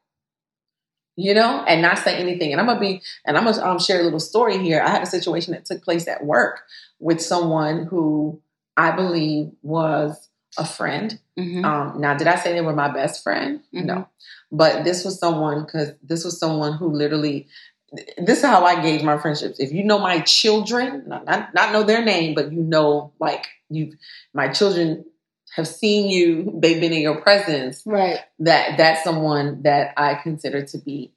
you 1.16 1.34
know 1.34 1.64
and 1.66 1.82
not 1.82 1.98
say 1.98 2.16
anything? 2.16 2.52
And 2.52 2.60
i'm 2.60 2.66
gonna 2.66 2.80
be 2.80 3.02
and 3.26 3.36
i'm 3.36 3.44
gonna 3.44 3.62
um, 3.62 3.78
share 3.78 4.00
a 4.00 4.04
little 4.04 4.20
story 4.20 4.58
here. 4.58 4.80
I 4.82 4.88
had 4.90 5.02
a 5.02 5.06
situation 5.06 5.52
that 5.54 5.64
took 5.66 5.82
place 5.84 6.08
at 6.08 6.24
work 6.24 6.62
with 6.98 7.20
someone 7.20 7.86
who 7.86 8.40
i 8.76 8.90
believe 8.92 9.50
was 9.62 10.29
a 10.58 10.64
friend 10.64 11.18
Mhm. 11.38 11.64
um, 11.64 12.00
now, 12.00 12.14
did 12.16 12.26
I 12.26 12.36
say 12.36 12.52
they 12.52 12.60
were 12.60 12.74
my 12.74 12.88
best 12.92 13.22
friend? 13.22 13.60
Mhm. 13.74 13.84
No, 13.84 14.06
but 14.50 14.84
this 14.84 15.04
was 15.04 15.18
someone 15.18 15.64
because 15.64 15.92
this 16.02 16.24
was 16.24 16.38
someone 16.38 16.74
who 16.74 16.88
literally. 16.92 17.46
This 18.18 18.38
is 18.38 18.44
how 18.44 18.64
I 18.64 18.80
gauge 18.82 19.02
my 19.02 19.18
friendships. 19.18 19.58
If 19.58 19.72
you 19.72 19.82
know 19.82 19.98
my 19.98 20.20
children, 20.20 21.04
not, 21.08 21.24
not 21.24 21.52
not 21.54 21.72
know 21.72 21.82
their 21.82 22.04
name, 22.04 22.34
but 22.36 22.52
you 22.52 22.62
know, 22.62 23.12
like 23.18 23.46
you, 23.68 23.94
my 24.32 24.46
children 24.48 25.04
have 25.56 25.66
seen 25.66 26.08
you. 26.08 26.52
They've 26.62 26.80
been 26.80 26.92
in 26.92 27.00
your 27.02 27.20
presence. 27.20 27.82
right. 27.84 28.20
That 28.38 28.76
that's 28.78 29.02
someone 29.02 29.62
that 29.62 29.94
I 29.96 30.14
consider 30.14 30.62
to 30.66 30.78
be, 30.78 31.12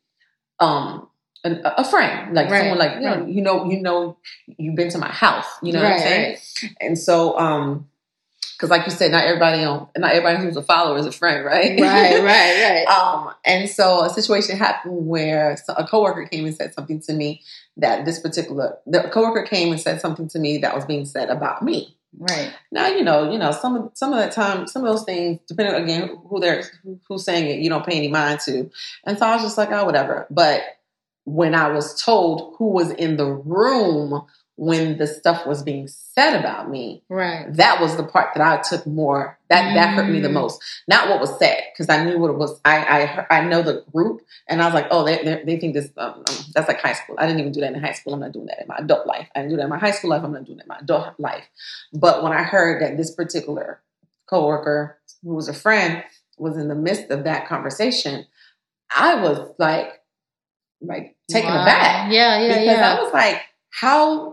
um, 0.59 1.07
an, 1.43 1.61
a 1.63 1.83
friend. 1.87 2.33
Like 2.33 2.49
Right, 2.49 2.61
someone 2.61 2.79
like 2.79 2.95
you 2.95 3.01
know, 3.01 3.17
right. 3.19 3.27
you 3.27 3.41
know, 3.43 3.69
you 3.69 3.79
know, 3.81 4.17
you've 4.57 4.75
been 4.75 4.89
to 4.89 4.97
my 4.97 5.11
house. 5.11 5.45
You 5.61 5.73
know 5.73 5.83
what 5.83 5.91
I'm 5.93 5.99
saying? 5.99 6.31
right. 6.31 6.71
And 6.81 6.97
so, 6.97 7.37
um, 7.37 7.87
because 8.63 8.77
like 8.79 8.85
you 8.85 8.93
said, 8.93 9.11
not 9.11 9.25
everybody 9.25 9.61
on, 9.65 9.89
not 9.97 10.13
everybody 10.13 10.41
who's 10.41 10.55
a 10.55 10.63
follower 10.63 10.97
is 10.97 11.05
a 11.05 11.11
friend, 11.11 11.43
right? 11.43 11.77
Right, 11.77 12.23
right, 12.23 12.23
right. 12.23 12.85
um, 12.87 13.33
and 13.43 13.69
so 13.69 14.05
a 14.05 14.09
situation 14.09 14.55
happened 14.55 15.05
where 15.05 15.57
a 15.67 15.85
coworker 15.85 16.25
came 16.27 16.45
and 16.45 16.55
said 16.55 16.73
something 16.73 17.01
to 17.01 17.11
me 17.11 17.41
that 17.75 18.05
this 18.05 18.21
particular 18.21 18.77
the 18.87 19.01
coworker 19.11 19.43
came 19.43 19.73
and 19.73 19.81
said 19.81 19.99
something 19.99 20.29
to 20.29 20.39
me 20.39 20.59
that 20.59 20.73
was 20.73 20.85
being 20.85 21.05
said 21.05 21.29
about 21.29 21.61
me. 21.61 21.97
Right. 22.17 22.53
Now 22.71 22.87
you 22.87 23.03
know, 23.03 23.29
you 23.29 23.37
know, 23.37 23.51
some 23.51 23.75
of 23.75 23.91
some 23.95 24.13
of 24.13 24.19
that 24.19 24.31
time, 24.31 24.65
some 24.67 24.85
of 24.85 24.95
those 24.95 25.03
things, 25.03 25.41
depending 25.45 25.83
again 25.83 26.17
who 26.29 26.39
they're 26.39 26.63
who's 27.09 27.25
saying 27.25 27.47
it, 27.47 27.61
you 27.61 27.69
don't 27.69 27.85
pay 27.85 27.97
any 27.97 28.07
mind 28.07 28.39
to. 28.45 28.71
And 29.03 29.19
so 29.19 29.25
I 29.25 29.33
was 29.33 29.43
just 29.43 29.57
like, 29.57 29.71
oh, 29.71 29.83
whatever. 29.83 30.25
But 30.29 30.61
when 31.25 31.53
I 31.53 31.69
was 31.69 32.01
told 32.01 32.55
who 32.57 32.69
was 32.69 32.91
in 32.91 33.17
the 33.17 33.29
room 33.29 34.25
when 34.55 34.97
the 34.97 35.07
stuff 35.07 35.47
was 35.47 35.63
being 35.63 35.87
said 35.87 36.39
about 36.39 36.69
me, 36.69 37.01
Right. 37.09 37.51
that 37.55 37.81
was 37.81 37.97
the 37.97 38.03
part 38.03 38.35
that 38.35 38.41
I 38.41 38.61
took 38.61 38.85
more. 38.85 39.39
That 39.49 39.73
that 39.73 39.89
hurt 39.95 40.09
me 40.09 40.19
the 40.19 40.27
Mm. 40.29 40.33
most. 40.33 40.61
Not 40.87 41.09
what 41.09 41.19
was 41.19 41.37
said 41.39 41.61
because 41.71 41.89
I 41.89 42.03
knew 42.03 42.19
what 42.19 42.29
it 42.29 42.37
was. 42.37 42.59
I 42.63 43.25
I 43.29 43.37
I 43.37 43.41
know 43.45 43.63
the 43.63 43.83
group, 43.91 44.21
and 44.47 44.61
I 44.61 44.65
was 44.65 44.73
like, 44.75 44.87
oh, 44.91 45.03
they 45.03 45.23
they, 45.23 45.43
they 45.43 45.59
think 45.59 45.73
this. 45.73 45.89
Um, 45.97 46.23
um, 46.27 46.35
that's 46.53 46.67
like 46.67 46.81
high 46.81 46.93
school. 46.93 47.15
I 47.17 47.25
didn't 47.25 47.39
even 47.39 47.51
do 47.51 47.61
that 47.61 47.73
in 47.73 47.81
high 47.81 47.93
school. 47.93 48.13
I'm 48.13 48.19
not 48.19 48.31
doing 48.31 48.45
that 48.47 48.61
in 48.61 48.67
my 48.67 48.77
adult 48.77 49.07
life. 49.07 49.27
I 49.35 49.39
didn't 49.39 49.51
do 49.51 49.57
that 49.57 49.63
in 49.63 49.69
my 49.69 49.79
high 49.79 49.91
school 49.91 50.11
life. 50.11 50.23
I'm 50.23 50.33
not 50.33 50.45
doing 50.45 50.57
that 50.57 50.65
in 50.65 50.69
my 50.69 50.79
adult 50.79 51.19
life. 51.19 51.45
But 51.91 52.23
when 52.23 52.31
I 52.33 52.43
heard 52.43 52.81
that 52.81 52.95
this 52.97 53.11
particular 53.11 53.81
coworker 54.27 54.99
who 55.23 55.33
was 55.35 55.47
a 55.49 55.53
friend 55.53 56.03
was 56.37 56.57
in 56.57 56.67
the 56.67 56.75
midst 56.75 57.09
of 57.11 57.23
that 57.25 57.47
conversation, 57.47 58.25
I 58.95 59.15
was 59.15 59.53
like, 59.57 60.01
like 60.81 61.15
taken 61.29 61.49
Wow. 61.53 61.63
aback 61.63 62.11
Yeah, 62.11 62.39
yeah, 62.39 62.47
because 62.59 62.77
yeah. 62.77 62.95
I 62.97 63.03
was 63.03 63.13
like, 63.13 63.41
how 63.69 64.32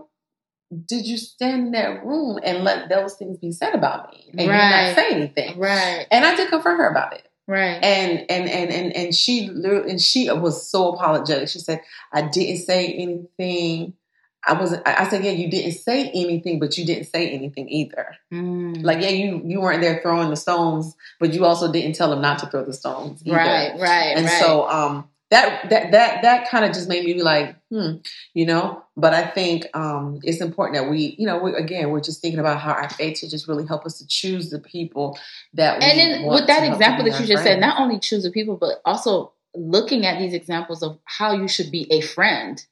did 0.85 1.05
you 1.05 1.17
stand 1.17 1.67
in 1.67 1.71
that 1.71 2.05
room 2.05 2.39
and 2.43 2.63
let 2.63 2.87
those 2.89 3.15
things 3.15 3.37
be 3.37 3.51
said 3.51 3.75
about 3.75 4.11
me 4.11 4.29
and 4.37 4.49
Right. 4.49 4.87
not 4.87 4.95
say 4.95 5.09
anything? 5.11 5.59
right. 5.59 6.05
And 6.11 6.25
I 6.25 6.35
did 6.35 6.49
confront 6.49 6.77
her 6.79 6.89
about 6.89 7.13
it. 7.13 7.27
Right. 7.47 7.83
And 7.83 8.25
and 8.29 8.49
and 8.49 8.69
and 8.71 8.95
and 8.95 9.15
she 9.15 9.49
literally- 9.49 9.91
and 9.91 10.01
she 10.01 10.31
was 10.31 10.69
so 10.69 10.93
apologetic. 10.93 11.49
She 11.49 11.59
said, 11.59 11.81
I 12.13 12.21
didn't 12.21 12.59
say 12.63 12.87
anything. 12.93 13.93
I 14.47 14.53
wasn't 14.53 14.87
I 14.87 15.03
I 15.05 15.09
said, 15.09 15.23
Yeah, 15.25 15.31
you 15.31 15.51
didn't 15.51 15.73
say 15.73 16.09
anything, 16.11 16.59
but 16.59 16.77
you 16.77 16.85
didn't 16.85 17.05
say 17.07 17.29
anything 17.29 17.67
either. 17.69 18.15
Mm. 18.33 18.81
Like, 18.83 19.01
yeah, 19.01 19.09
you 19.09 19.41
you 19.45 19.59
weren't 19.59 19.81
there 19.81 19.99
throwing 20.01 20.29
the 20.29 20.35
stones, 20.37 20.95
but 21.19 21.33
you 21.33 21.43
also 21.45 21.71
didn't 21.71 21.93
tell 21.95 22.09
them 22.09 22.21
not 22.21 22.39
to 22.39 22.47
throw 22.47 22.63
the 22.63 22.73
stones 22.73 23.21
either. 23.25 23.35
right, 23.37 23.73
right, 23.79 24.15
And 24.17 24.25
right. 24.25 24.41
so 24.41 24.67
um 24.69 25.07
that 25.31 25.69
that 25.69 25.91
that 25.91 26.21
that 26.21 26.49
kind 26.49 26.65
of 26.65 26.73
just 26.73 26.87
made 26.89 27.05
me 27.05 27.13
be 27.13 27.23
like, 27.23 27.55
hmm, 27.69 27.93
you 28.33 28.45
know. 28.45 28.83
But 28.97 29.13
I 29.13 29.25
think 29.25 29.65
um 29.75 30.19
it's 30.23 30.41
important 30.41 30.77
that 30.77 30.91
we, 30.91 31.15
you 31.17 31.25
know, 31.25 31.37
we, 31.39 31.53
again, 31.53 31.89
we're 31.89 32.01
just 32.01 32.21
thinking 32.21 32.39
about 32.39 32.59
how 32.59 32.73
our 32.73 32.89
faith 32.89 33.17
should 33.19 33.29
just 33.31 33.47
really 33.47 33.65
help 33.65 33.85
us 33.85 33.97
to 33.99 34.07
choose 34.07 34.49
the 34.49 34.59
people 34.59 35.17
that 35.53 35.79
we 35.79 35.85
and 35.85 35.97
then 35.97 36.23
with 36.31 36.47
that 36.47 36.63
example 36.71 37.05
that 37.05 37.19
you 37.19 37.25
just 37.25 37.43
said, 37.43 37.59
not 37.59 37.79
only 37.79 37.97
choose 37.97 38.23
the 38.23 38.31
people, 38.31 38.57
but 38.57 38.81
also 38.85 39.31
looking 39.55 40.05
at 40.05 40.19
these 40.19 40.33
examples 40.33 40.83
of 40.83 40.99
how 41.05 41.33
you 41.33 41.47
should 41.47 41.71
be 41.71 41.87
a 41.91 42.01
friend 42.01 42.63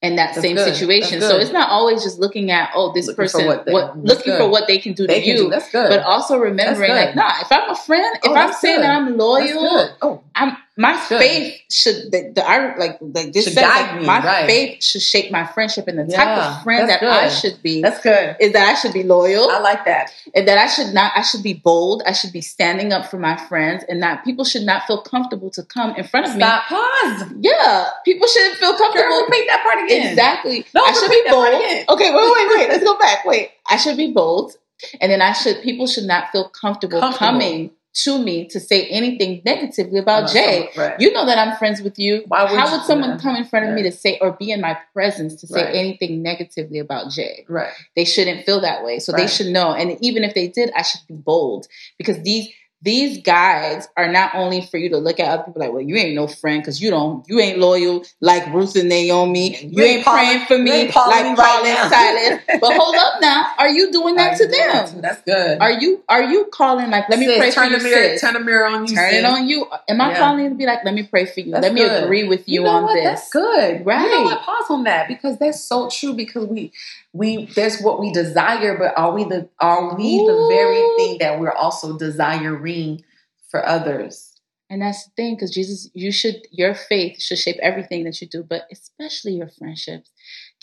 in 0.00 0.16
that 0.16 0.28
That's 0.34 0.40
same 0.42 0.56
good. 0.56 0.72
situation. 0.72 1.20
So 1.20 1.36
it's 1.38 1.50
not 1.52 1.70
always 1.70 2.02
just 2.04 2.18
looking 2.18 2.50
at 2.50 2.70
oh 2.74 2.92
this 2.94 3.06
Looking 3.08 3.16
person 3.16 3.46
what 3.46 3.66
what, 3.66 3.66
they- 3.66 3.72
that's 3.72 4.18
looking 4.18 4.32
good. 4.32 4.38
for 4.38 4.48
what 4.48 4.66
they 4.66 4.78
can 4.78 4.92
do 4.94 5.06
they 5.06 5.20
to 5.20 5.26
can 5.26 5.36
you, 5.36 5.42
do 5.44 5.50
that's 5.50 5.70
good. 5.70 5.88
but 5.90 6.00
also 6.04 6.38
remembering 6.38 6.90
like 6.92 7.14
nah, 7.16 7.32
if 7.42 7.50
I'm 7.52 7.68
a 7.68 7.74
friend, 7.74 8.16
if 8.22 8.30
Oh, 8.30 8.34
I'm 8.34 8.52
saying 8.54 8.76
good. 8.76 8.82
that 8.84 8.96
I'm 8.96 9.16
loyal. 9.18 9.90
Oh, 10.00 10.22
I'm 10.34 10.56
my 10.80 10.92
good. 11.08 11.18
faith 11.18 11.60
should 11.70 12.12
the, 12.12 12.32
the 12.36 12.42
I 12.48 12.76
like 12.76 12.98
like 13.02 13.32
this 13.32 13.44
Should 13.44 13.54
says 13.54 13.64
like, 13.64 14.00
me, 14.00 14.06
my 14.06 14.20
right. 14.24 14.46
faith 14.46 14.82
should 14.82 15.02
shape 15.02 15.32
my 15.32 15.44
friendship 15.44 15.88
and 15.88 15.98
the 15.98 16.06
type 16.06 16.38
of 16.38 16.62
friend 16.62 16.88
that 16.88 17.00
that's 17.00 17.34
I 17.34 17.36
should 17.40 17.60
be 17.62 17.82
that's 17.82 18.00
good. 18.00 18.36
is 18.40 18.52
that 18.52 18.68
I 18.68 18.74
should 18.74 18.92
be 18.92 19.02
loyal 19.02 19.50
I 19.50 19.58
like 19.58 19.84
that. 19.86 20.12
and 20.36 20.46
that 20.46 20.56
I 20.56 20.68
should 20.68 20.94
not 20.94 21.10
I 21.16 21.22
should 21.22 21.42
be 21.42 21.52
bold 21.54 22.02
I 22.06 22.12
should 22.12 22.32
be 22.32 22.40
standing 22.40 22.92
up 22.92 23.06
for 23.10 23.18
my 23.18 23.36
friends 23.48 23.84
and 23.88 24.00
that 24.04 24.24
people 24.24 24.44
should 24.44 24.62
not 24.62 24.84
feel 24.86 25.02
comfortable 25.02 25.50
to 25.50 25.64
come 25.64 25.96
in 25.96 26.04
front 26.04 26.26
of 26.26 26.34
me. 26.36 26.40
Stop. 26.42 26.64
Pause. 26.68 27.24
yeah 27.40 27.88
people 28.04 28.28
shouldn't 28.28 28.56
feel 28.58 28.70
Girl, 28.70 28.78
comfortable 28.78 29.20
repeat 29.26 29.46
that 29.48 29.62
part 29.64 29.84
again. 29.84 30.06
exactly 30.12 30.64
No, 30.74 30.82
I 30.84 30.92
should 30.92 31.10
be 31.10 31.22
bold 31.28 31.98
okay 31.98 32.14
wait 32.14 32.32
wait 32.32 32.48
wait 32.56 32.68
let's 32.70 32.84
go 32.84 32.96
back 32.98 33.24
wait 33.24 33.50
I 33.68 33.76
should 33.76 33.96
be 33.96 34.12
bold 34.12 34.54
and 35.00 35.10
then 35.10 35.20
I 35.20 35.32
should 35.32 35.60
people 35.62 35.88
should 35.88 36.04
not 36.04 36.30
feel 36.30 36.48
comfortable, 36.50 37.00
Comfortable. 37.00 37.26
coming 37.32 37.70
to 37.94 38.18
me 38.18 38.46
to 38.48 38.60
say 38.60 38.86
anything 38.86 39.42
negatively 39.44 39.98
about 39.98 40.30
Jay. 40.30 40.68
right. 40.76 41.00
You 41.00 41.12
know 41.12 41.26
that 41.26 41.38
I'm 41.38 41.56
friends 41.56 41.80
with 41.80 41.98
you. 41.98 42.22
Why 42.28 42.42
would 42.44 42.58
How 42.58 42.70
would 42.76 42.84
someone 42.86 43.10
yeah. 43.10 43.18
come 43.18 43.34
in 43.36 43.44
front 43.44 43.68
of 43.68 43.74
me 43.74 43.82
to 43.82 43.90
say 43.92 44.18
or 44.20 44.32
be 44.32 44.50
in 44.52 44.60
my 44.60 44.78
presence 44.92 45.34
to 45.36 45.46
say 45.46 45.64
Right. 45.64 45.74
anything 45.74 46.22
negatively 46.22 46.78
about 46.78 47.10
Jay? 47.10 47.44
right. 47.48 47.72
They 47.96 48.04
shouldn't 48.04 48.44
feel 48.46 48.60
that 48.60 48.84
way. 48.84 48.98
So 49.00 49.12
they 49.12 49.26
should 49.26 49.48
know. 49.48 49.72
And 49.72 49.96
even 50.00 50.22
if 50.22 50.34
they 50.34 50.48
did, 50.48 50.70
I 50.76 50.82
should 50.82 51.00
be 51.08 51.14
bold 51.14 51.66
because 51.96 52.22
these 52.22 52.48
these 52.80 53.18
guides 53.22 53.88
are 53.96 54.10
not 54.10 54.36
only 54.36 54.60
for 54.64 54.76
you 54.78 54.88
to 54.90 54.98
look 54.98 55.18
at 55.18 55.26
other 55.28 55.42
people 55.42 55.60
like, 55.60 55.72
well, 55.72 55.82
you 55.82 55.96
ain't 55.96 56.14
no 56.14 56.28
friend 56.28 56.62
because 56.62 56.80
you 56.80 56.90
don't, 56.90 57.28
you 57.28 57.40
ain't 57.40 57.58
loyal 57.58 58.04
like 58.20 58.46
Ruth 58.54 58.76
and 58.76 58.88
Naomi. 58.88 59.56
You, 59.64 59.68
You 59.72 59.82
ain't 59.82 60.04
Paul- 60.04 60.14
praying 60.14 60.46
for 60.46 60.58
me 60.58 60.70
like 60.86 60.90
Paul 60.92 61.10
right 61.10 61.62
and. 61.66 61.90
Silas. 61.92 62.60
But 62.60 62.74
hold 62.76 62.94
up 62.94 63.20
now, 63.20 63.52
are 63.58 63.68
you 63.68 63.90
doing 63.90 64.14
that 64.14 64.36
to 64.36 64.46
them? 64.46 65.00
That's 65.00 65.20
good. 65.22 65.58
Are 65.60 65.72
you 65.72 66.04
are 66.08 66.22
you 66.22 66.46
calling 66.52 66.88
like, 66.90 67.08
let 67.08 67.18
me 67.18 67.26
Sis, 67.26 67.38
pray 67.38 67.50
turn 67.50 67.70
for 67.72 67.76
you, 67.78 67.82
mirror, 67.82 68.08
sis? 68.10 68.20
turn 68.20 68.34
the 68.34 68.40
mirror 68.40 68.66
on 68.66 68.86
you. 68.86 68.94
Turn 68.94 69.14
it 69.14 69.24
on 69.24 69.48
you. 69.48 69.66
Am 69.88 70.00
I 70.00 70.10
Yeah. 70.12 70.18
calling 70.18 70.48
to 70.50 70.54
be 70.54 70.64
like, 70.64 70.84
let 70.84 70.94
me 70.94 71.02
pray 71.02 71.26
for 71.26 71.40
you? 71.40 71.50
That's 71.50 71.62
let 71.64 71.74
me 71.74 71.80
good. 71.82 72.04
agree 72.04 72.28
with 72.28 72.48
you, 72.48 72.62
know 72.62 72.70
on 72.70 72.82
what? 72.84 72.94
this. 72.94 73.04
That's 73.04 73.30
good. 73.30 73.72
You 73.72 73.78
know 73.78 73.84
Right. 73.86 74.20
what? 74.24 74.40
Pause 74.42 74.70
on 74.70 74.84
that 74.84 75.08
because 75.08 75.36
that's 75.38 75.60
so 75.64 75.88
true. 75.90 76.14
Because 76.14 76.46
we, 76.46 76.70
we, 77.18 77.46
there's 77.46 77.80
what 77.80 78.00
we 78.00 78.12
desire, 78.12 78.78
but 78.78 78.96
are 78.96 79.12
we 79.12 79.24
the, 79.24 79.48
are 79.58 79.96
we 79.96 80.18
the 80.18 80.46
very 80.48 80.82
thing 80.96 81.18
that 81.18 81.40
we're 81.40 81.52
also 81.52 81.98
desiring 81.98 83.02
for 83.50 83.66
others? 83.66 84.40
And 84.70 84.82
that's 84.82 85.04
the 85.04 85.10
thing, 85.16 85.34
because 85.34 85.50
Jesus, 85.50 85.90
you 85.94 86.12
should, 86.12 86.46
your 86.50 86.74
faith 86.74 87.20
should 87.20 87.38
shape 87.38 87.56
everything 87.60 88.04
that 88.04 88.20
you 88.20 88.28
do, 88.28 88.42
but 88.42 88.68
especially 88.70 89.32
your 89.32 89.48
friendships. 89.48 90.10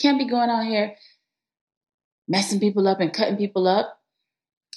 Can't 0.00 0.18
be 0.18 0.26
going 0.26 0.48
out 0.48 0.64
here 0.64 0.96
messing 2.28 2.60
people 2.60 2.88
up 2.88 3.00
and 3.00 3.12
cutting 3.12 3.36
people 3.36 3.66
up 3.66 4.00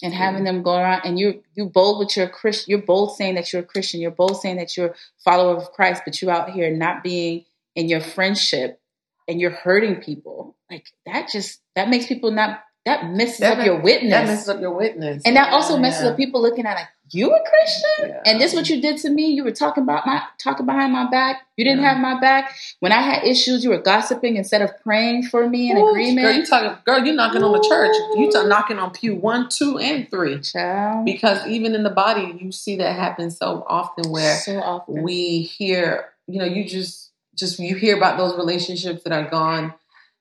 and 0.01 0.13
having 0.13 0.43
them 0.43 0.63
go 0.63 0.75
around 0.75 1.01
and 1.03 1.19
you're 1.19 1.35
you 1.55 1.65
bold 1.65 1.99
with 1.99 2.15
your 2.15 2.29
Christian 2.29 2.69
you're 2.69 2.85
bold 2.85 3.17
saying 3.17 3.35
that 3.35 3.51
you're 3.51 3.63
a 3.63 3.65
Christian, 3.65 3.99
you're 3.99 4.11
bold 4.11 4.39
saying 4.39 4.57
that 4.57 4.77
you're 4.77 4.89
a 4.89 4.95
follower 5.23 5.57
of 5.57 5.71
Christ, 5.71 6.03
but 6.05 6.21
you're 6.21 6.31
out 6.31 6.51
here 6.51 6.75
not 6.75 7.03
being 7.03 7.45
in 7.75 7.89
your 7.89 8.01
friendship 8.01 8.79
and 9.27 9.39
you're 9.39 9.51
hurting 9.51 9.97
people. 9.97 10.38
Like 10.69 10.85
that 11.05 11.29
just 11.31 11.59
that 11.75 11.89
makes 11.89 12.05
people 12.07 12.31
not 12.31 12.61
that 12.85 13.09
messes 13.09 13.39
That 13.39 13.59
up 13.59 13.65
your 13.65 13.81
witness. 13.81 14.11
That 14.11 14.25
messes 14.27 14.49
up 14.49 14.61
your 14.61 14.71
witness, 14.71 15.23
And 15.25 15.35
that 15.35 15.51
also 15.51 15.77
messes 15.77 16.03
yeah. 16.03 16.09
up 16.11 16.17
people 16.17 16.41
looking 16.41 16.65
at 16.65 16.75
like 16.75 16.87
you 17.11 17.31
a 17.31 17.39
Christian, 17.49 18.09
Yeah. 18.09 18.21
and 18.31 18.39
this 18.39 18.53
what 18.53 18.69
you 18.69 18.79
did 18.81 18.97
to 18.99 19.09
me. 19.09 19.29
You 19.31 19.43
were 19.43 19.51
talking 19.51 19.81
about 19.83 20.05
my 20.05 20.21
talking 20.37 20.65
behind 20.67 20.93
my 20.93 21.09
back. 21.09 21.41
You 21.57 21.65
didn't 21.65 21.83
have 21.83 21.97
my 21.97 22.19
back 22.19 22.55
when 22.81 22.91
I 22.91 23.01
had 23.01 23.23
issues. 23.23 23.63
You 23.63 23.71
were 23.71 23.81
gossiping 23.81 24.37
instead 24.37 24.61
of 24.61 24.71
praying 24.83 25.23
for 25.23 25.49
me 25.49 25.71
in 25.71 25.77
Ooh, 25.77 25.89
agreement. 25.89 26.25
Girl, 26.27 26.35
you 26.35 26.45
talking? 26.45 26.77
Girl, 26.85 27.05
you 27.05 27.13
knocking 27.13 27.43
on 27.43 27.51
the 27.51 27.67
church. 27.67 27.95
You 28.15 28.31
t- 28.31 28.47
knocking 28.47 28.77
on 28.77 28.91
pew 28.91 29.15
one, 29.15 29.49
two, 29.49 29.79
and 29.79 30.09
three. 30.09 30.39
Child, 30.41 31.03
Because 31.05 31.45
even 31.47 31.73
in 31.73 31.81
the 31.83 31.89
body, 31.89 32.37
you 32.39 32.51
see 32.51 32.75
that 32.77 32.95
happen 32.95 33.31
so 33.31 33.65
often 33.67 34.11
where 34.11 34.35
so 34.37 34.59
often. 34.61 35.01
we 35.01 35.41
hear, 35.41 36.09
you 36.27 36.37
know, 36.39 36.45
you 36.45 36.63
just 36.63 37.09
just 37.35 37.57
you 37.59 37.75
hear 37.75 37.97
about 37.97 38.17
those 38.17 38.37
relationships 38.37 39.01
that 39.03 39.13
are 39.13 39.27
gone, 39.29 39.73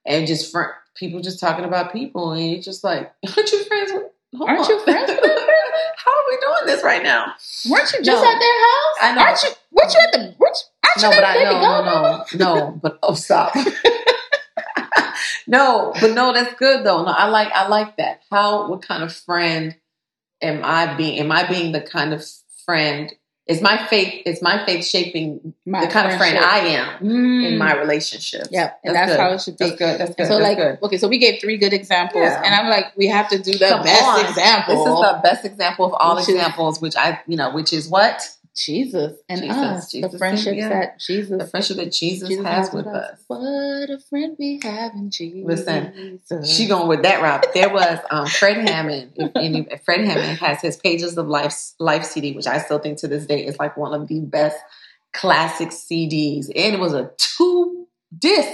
and 0.07 0.27
just 0.27 0.51
fr- 0.53 0.73
people 0.97 1.21
just 1.21 1.41
talking 1.41 1.65
about 1.65 1.93
people, 1.93 2.33
and 2.33 2.51
you're 2.51 2.63
just 2.63 2.83
like, 2.85 3.13
aren't 3.37 3.53
you 3.53 3.65
friends 3.65 3.93
with? 3.93 4.05
hold 4.37 4.49
Aren't 4.51 4.61
on. 4.63 4.69
you 4.69 4.81
friends 4.85 5.11
with? 5.11 5.21
How 5.25 6.13
are 6.13 6.25
we 6.31 6.37
doing 6.41 6.67
this 6.67 6.83
right 6.85 7.03
now? 7.03 7.35
weren't 7.69 7.93
you 7.93 8.03
just 8.03 8.23
No. 8.23 8.31
at 8.31 8.39
their 8.39 8.61
house? 8.61 8.97
I 9.01 9.13
know. 9.15 9.23
Aren't 9.23 9.43
you? 9.43 9.49
Weren't 9.73 9.95
you 9.95 10.01
at 10.01 10.13
the? 10.13 10.35
Weren't 10.39 10.57
you, 10.97 11.03
No, 11.03 11.11
you 11.11 11.17
but 11.17 11.25
I 11.25 11.35
no, 11.45 11.53
no, 11.61 12.25
no, 12.39 12.55
no, 12.71 12.79
but 12.83 12.99
oh, 13.03 13.15
stop. 13.15 13.55
no, 15.47 15.93
but 16.01 16.13
no, 16.13 16.33
that's 16.33 16.55
good 16.55 16.85
though. 16.85 17.03
No, 17.05 17.11
I 17.11 17.29
like, 17.29 17.51
I 17.53 17.69
like 17.69 17.97
that. 17.97 18.21
How, 18.31 18.69
what 18.69 18.83
kind 18.83 19.03
of 19.03 19.13
friend 19.15 19.77
am 20.43 20.63
I 20.65 20.95
being? 20.95 21.19
Am 21.21 21.33
I 21.33 21.49
being 21.49 21.73
the 21.73 21.81
kind 21.81 22.13
of 22.13 22.25
friend? 22.65 23.13
Is 23.49 23.63
my 23.63 23.79
faith? 23.87 24.23
Is 24.27 24.43
my 24.43 24.65
faith 24.67 24.85
shaping 24.85 25.55
My 25.65 25.81
the 25.87 25.91
kind 25.91 26.11
of 26.13 26.19
friend. 26.19 26.37
I 26.37 26.59
am 26.59 26.99
Mm. 27.03 27.47
in 27.47 27.59
my 27.59 27.75
relationships? 27.77 28.49
Yep, 28.51 28.81
and 28.85 28.95
that's, 28.95 29.11
good. 29.13 29.21
how 29.21 29.31
it 29.33 29.41
should 29.41 29.57
be. 29.57 29.65
That's 29.65 29.79
good. 29.79 29.99
That's 30.01 30.11
good. 30.15 30.19
And 30.25 30.29
so, 30.29 30.39
that's 30.39 30.43
like, 30.49 30.57
good. 30.59 30.79
okay, 30.87 30.99
so 30.99 31.09
we 31.09 31.17
gave 31.19 31.41
three 31.41 31.57
good 31.57 31.73
examples, 31.73 32.25
Yeah. 32.25 32.43
and 32.45 32.55
I'm 32.55 32.69
like, 32.69 32.95
we 32.97 33.07
have 33.07 33.29
to 33.31 33.39
do 33.39 33.53
the 33.53 33.69
Come 33.69 33.83
best 33.85 34.05
on. 34.05 34.27
example. 34.27 34.85
This 34.85 34.93
is 34.95 35.01
the 35.01 35.21
best 35.23 35.45
example 35.47 35.87
of 35.87 35.95
all 35.95 36.17
Which 36.17 36.25
is- 36.29 36.35
examples, 36.35 36.81
which 36.83 36.95
I, 36.97 37.21
you 37.27 37.37
know, 37.39 37.51
which 37.51 37.73
is 37.73 37.89
what 37.89 38.29
Jesus 38.59 39.17
and 39.29 39.41
Jesus, 39.41 39.57
us, 39.57 39.91
Jesus, 39.93 40.13
the 40.13 40.19
friendships 40.19 40.57
yeah. 40.57 40.69
that 40.69 41.01
Jesus 41.01 41.39
the 41.39 41.47
friendship 41.47 41.77
that 41.77 41.93
Jesus, 41.93 42.29
Jesus 42.29 42.45
has 42.45 42.73
with 42.73 42.87
us. 42.87 43.19
What 43.29 43.41
a 43.41 43.99
friend 44.11 44.37
we 44.39 44.61
have 44.63 44.93
in 44.95 45.11
Jesus. 45.11 45.47
Listen, 45.47 46.21
She 46.45 46.67
going 46.67 46.89
with 46.89 47.03
that 47.03 47.23
route. 47.23 47.47
There 47.55 47.69
was 47.69 47.99
um, 48.11 48.27
Fred 48.27 48.69
Hammond. 48.69 49.13
If 49.15 49.33
any, 49.37 49.67
Fred 49.85 50.01
Hammond 50.05 50.39
has 50.39 50.61
his 50.61 50.77
Pages 50.77 51.17
of 51.17 51.29
Life 51.29 51.73
Life 51.79 52.05
CD, 52.05 52.33
which 52.33 52.47
I 52.47 52.59
still 52.59 52.79
think 52.79 52.99
to 52.99 53.09
this 53.09 53.27
day 53.27 53.47
is 53.47 53.59
like 53.59 53.77
one 53.77 53.95
of 53.95 54.09
the 54.09 54.21
best 54.21 54.57
classic 55.13 55.69
CDs. 55.69 56.47
And 56.47 56.75
it 56.75 56.81
was 56.81 56.95
a 56.95 57.11
two 57.17 57.87
disc. 58.17 58.51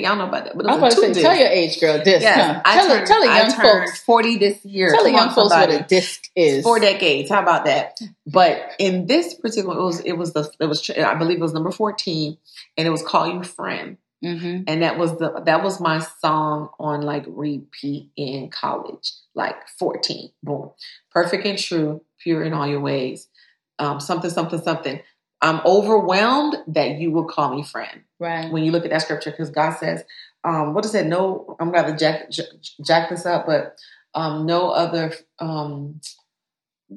Y'all 0.00 0.16
know 0.16 0.28
about 0.28 0.44
that, 0.44 0.56
but 0.56 0.66
it 0.66 0.70
I'm 0.70 0.80
was 0.80 0.94
about 0.94 1.08
to 1.08 1.14
say, 1.14 1.22
tell 1.22 1.36
your 1.36 1.48
age, 1.48 1.80
girl. 1.80 1.98
Disc. 2.02 2.22
Yes, 2.22 2.56
huh? 2.56 2.62
I 2.64 2.74
Tell, 2.74 2.88
turned, 2.88 3.06
tell 3.06 3.22
I 3.28 3.40
young 3.40 3.50
folks. 3.52 4.02
forty 4.02 4.38
this 4.38 4.64
year. 4.64 4.92
Tell 4.92 5.04
the 5.04 5.10
Come 5.10 5.16
on, 5.20 5.26
young 5.26 5.34
folks 5.34 5.50
what 5.50 5.70
a 5.70 5.82
disc 5.84 6.30
is. 6.36 6.62
Four 6.64 6.78
decades. 6.80 7.28
How 7.30 7.42
about 7.42 7.64
that? 7.66 7.98
But 8.26 8.72
in 8.78 9.06
this 9.06 9.34
particular, 9.34 9.78
it 9.78 9.82
was 9.82 10.00
it 10.00 10.12
was 10.12 10.32
the 10.32 10.50
it 10.60 10.66
was 10.66 10.88
I 10.90 11.14
believe 11.14 11.38
it 11.38 11.42
was 11.42 11.54
number 11.54 11.70
fourteen, 11.70 12.38
and 12.76 12.86
it 12.86 12.90
was 12.90 13.02
"Call 13.02 13.26
You 13.32 13.42
Friend." 13.42 13.96
hmm 14.22 14.60
and 14.68 14.82
that 14.84 14.98
was 14.98 15.18
the 15.18 15.42
that 15.46 15.64
was 15.64 15.80
my 15.80 15.98
song 15.98 16.68
on 16.78 17.02
like 17.02 17.24
repeat 17.26 18.08
in 18.16 18.48
college 18.50 19.12
like 19.34 19.56
14 19.80 20.30
boom 20.44 20.70
perfect 21.10 21.44
and 21.44 21.58
true 21.58 22.02
pure 22.18 22.44
in 22.44 22.52
all 22.52 22.66
your 22.68 22.78
ways 22.78 23.26
um, 23.80 23.98
something 23.98 24.30
something 24.30 24.62
something 24.62 25.00
i'm 25.42 25.60
overwhelmed 25.66 26.56
that 26.68 26.98
you 26.98 27.10
will 27.10 27.24
call 27.26 27.54
me 27.54 27.62
friend 27.62 28.02
Right. 28.18 28.50
when 28.52 28.62
you 28.64 28.70
look 28.72 28.84
at 28.84 28.90
that 28.90 29.02
scripture 29.02 29.30
because 29.32 29.50
god 29.50 29.72
says 29.78 30.04
um, 30.44 30.74
what 30.74 30.84
is 30.84 30.94
it 30.94 31.06
no 31.06 31.56
i'm 31.60 31.70
gonna 31.72 31.96
jack, 31.96 32.30
jack, 32.30 32.46
jack 32.84 33.10
this 33.10 33.26
up 33.26 33.46
but 33.46 33.78
um, 34.14 34.46
no 34.46 34.70
other 34.70 35.12
um, 35.38 36.00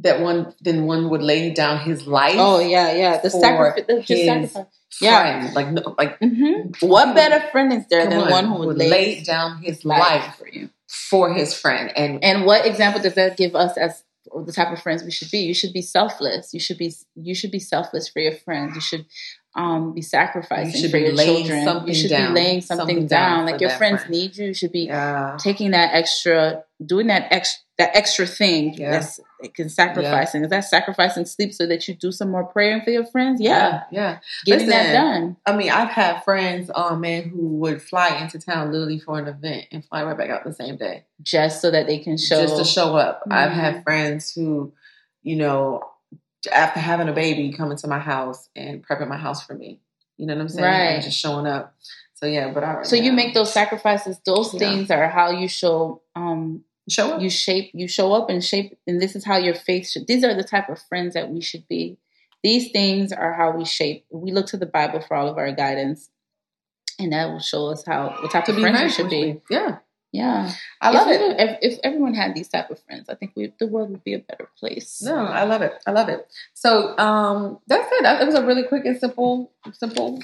that 0.02 0.20
one 0.22 0.54
then 0.62 0.86
one 0.86 1.10
would 1.10 1.22
lay 1.24 1.52
down 1.52 1.80
his 1.80 2.06
life 2.08 2.36
Oh 2.38 2.60
yeah, 2.60 2.92
yeah. 2.94 3.20
The 3.20 3.30
sacrifice. 3.30 3.86
The, 3.88 4.04
sacrifice. 4.04 4.66
yeah. 5.02 5.52
like 5.56 5.72
no, 5.72 5.96
like 5.98 6.18
hmm 6.20 6.72
What 6.82 7.16
better 7.16 7.48
friend 7.52 7.72
is 7.74 7.88
there 7.88 8.10
than 8.10 8.22
on, 8.22 8.30
one 8.32 8.46
who 8.46 8.68
would 8.68 8.78
lay, 8.78 8.90
lay 8.90 9.24
down 9.24 9.58
his 9.60 9.78
his 9.78 9.86
life 9.86 10.00
life 10.00 10.36
for 10.38 10.48
you? 10.48 10.70
for 10.88 11.34
his 11.34 11.54
friend 11.54 11.92
and 11.98 12.24
And 12.24 12.46
what 12.46 12.66
example 12.66 13.02
does 13.02 13.16
that 13.16 13.38
give 13.38 13.56
us 13.56 13.78
as 13.78 14.04
the 14.44 14.52
type 14.52 14.72
of 14.72 14.82
friends 14.82 15.04
we 15.04 15.12
should 15.12 15.32
be? 15.32 15.40
You 15.40 15.54
should 15.54 15.74
be 15.74 15.82
selfless. 15.82 16.54
You 16.54 16.60
should 16.60 16.78
be 16.78 16.94
you 17.16 17.36
should 17.36 17.52
be 17.52 17.60
selfless 17.60 18.08
for 18.10 18.20
your 18.20 18.34
friends. 18.34 18.76
You 18.76 18.82
should 18.82 19.06
um, 19.56 19.94
be 19.94 20.02
sacrificing 20.02 20.74
You 20.74 20.80
should 20.82 20.92
for 20.92 20.98
be 20.98 21.04
your 21.06 21.16
children. 21.16 21.88
You 21.88 21.94
should 21.94 22.10
down. 22.10 22.34
be 22.34 22.42
laying 22.42 22.62
something, 22.62 22.88
Something 22.88 23.08
down. 23.08 23.38
down 23.40 23.46
Like 23.52 23.62
your 23.62 23.70
friends 23.72 24.02
friend. 24.02 24.12
need 24.12 24.36
you. 24.38 24.48
You 24.48 24.54
should 24.54 24.72
be 24.72 24.82
yeah 24.88 25.38
taking 25.40 25.72
that 25.72 25.94
extra, 25.94 26.64
doing 26.86 27.08
that 27.08 27.28
extra, 27.32 27.62
that 27.78 27.96
extra 27.96 28.26
thing. 28.26 28.74
Yeah. 28.74 28.92
That's 28.92 29.20
like, 29.42 29.56
sacrificing. 29.70 30.44
Is 30.44 30.50
that 30.50 30.62
sacrificing 30.62 31.26
sleep 31.26 31.54
so 31.54 31.66
that 31.68 31.88
you 31.88 31.94
do 31.96 32.12
some 32.12 32.32
more 32.32 32.44
praying 32.46 32.82
for 32.84 32.90
your 32.92 33.06
friends? 33.06 33.42
Yeah, 33.42 33.84
yeah 33.92 34.20
getting 34.46 34.68
that 34.68 34.94
done. 34.94 35.38
i 35.46 35.56
mean 35.56 35.70
i've 35.70 35.90
had 35.90 36.24
friends 36.24 36.70
oh 36.74 36.96
man 36.96 37.24
who 37.30 37.48
would 37.58 37.82
fly 37.82 38.10
into 38.22 38.40
town 38.40 38.72
literally 38.72 39.00
for 39.00 39.20
an 39.20 39.28
event 39.28 39.66
and 39.72 39.84
fly 39.86 40.04
right 40.04 40.18
back 40.18 40.30
out 40.30 40.44
the 40.44 40.54
same 40.54 40.78
day 40.78 41.04
Just 41.22 41.62
so 41.62 41.72
that 41.72 41.88
they 41.88 42.00
can 42.00 42.18
show. 42.18 42.42
just 42.42 42.58
to 42.58 42.64
show 42.64 42.96
up 42.96 43.22
i've 43.30 43.52
Mhm. 43.52 43.54
had 43.56 43.84
friends 43.84 44.32
who 44.34 44.74
you 45.24 45.36
know 45.36 45.82
after 46.52 46.80
having 46.80 47.10
a 47.10 47.14
baby 47.14 47.52
come 47.54 47.72
into 47.72 47.88
my 47.88 48.00
house 48.00 48.50
and 48.56 48.86
prepping 48.88 49.08
my 49.08 49.18
house 49.18 49.44
for 49.46 49.54
me 49.56 49.80
you 50.18 50.26
know 50.26 50.36
what 50.36 50.42
i'm 50.42 50.50
saying 50.50 50.64
Right. 50.66 50.94
and 50.96 51.04
just 51.04 51.18
showing 51.20 51.48
up 51.48 51.76
so 52.14 52.26
yeah 52.26 52.52
but 52.54 52.64
I, 52.64 52.84
so 52.84 52.96
you 52.96 53.04
yeah. 53.06 53.12
make 53.12 53.34
those 53.34 53.52
sacrifices. 53.52 54.20
Those 54.26 54.54
Yeah. 54.54 54.60
things 54.60 54.90
are 54.92 55.10
how 55.10 55.32
you 55.32 55.50
show. 55.50 56.02
Um, 56.16 56.64
show 56.90 57.14
up 57.14 57.22
you 57.22 57.30
shape. 57.30 57.72
You 57.74 57.88
show 57.88 58.14
up 58.14 58.30
and 58.30 58.44
shape. 58.44 58.78
And 58.88 59.02
this 59.02 59.16
is 59.16 59.26
how 59.26 59.38
your 59.38 59.56
faith 59.56 59.88
should. 59.90 60.08
These 60.08 60.24
are 60.24 60.34
the 60.36 60.44
type 60.44 60.70
of 60.70 60.82
friends 60.82 61.14
that 61.14 61.30
we 61.30 61.42
should 61.42 61.68
be. 61.68 61.98
These 62.44 62.72
things 62.72 63.12
are 63.12 63.34
how 63.34 63.52
we 63.58 63.66
shape. 63.66 64.06
We 64.12 64.32
look 64.32 64.48
to 64.48 64.58
the 64.58 64.68
Bible 64.68 65.02
for 65.02 65.16
all 65.18 65.28
of 65.28 65.38
our 65.38 65.52
guidance, 65.52 66.10
and 67.00 67.12
that 67.12 67.30
will 67.30 67.40
show 67.40 67.68
us 67.68 67.84
how 67.86 68.16
what 68.22 68.32
type 68.32 68.46
to 68.46 68.52
of 68.54 68.60
friends 68.60 68.82
we 68.82 68.90
should 68.90 69.10
be. 69.10 69.42
yeah 69.50 69.78
Yeah, 70.12 70.52
i 70.80 70.92
love 70.92 71.08
if, 71.10 71.20
it 71.20 71.40
If, 71.40 71.74
if 71.74 71.80
everyone 71.84 72.14
had 72.14 72.36
these 72.36 72.48
type 72.48 72.70
of 72.70 72.80
friends, 72.84 73.10
I 73.10 73.16
think 73.16 73.34
we, 73.36 73.52
the 73.60 73.68
world 73.68 73.90
would 73.90 74.04
be 74.04 74.14
a 74.14 74.20
better 74.20 74.48
place. 74.60 75.02
No, 75.02 75.16
I 75.26 75.44
love 75.44 75.62
it. 75.62 75.74
I 75.88 75.92
love 75.92 76.08
it. 76.08 76.28
So 76.54 76.96
um, 76.98 77.60
that's 77.68 77.90
it. 77.92 78.06
It 78.22 78.26
was 78.26 78.36
a 78.36 78.46
really 78.46 78.64
quick 78.64 78.86
and 78.86 78.98
simple, 79.00 79.52
simple. 79.74 80.22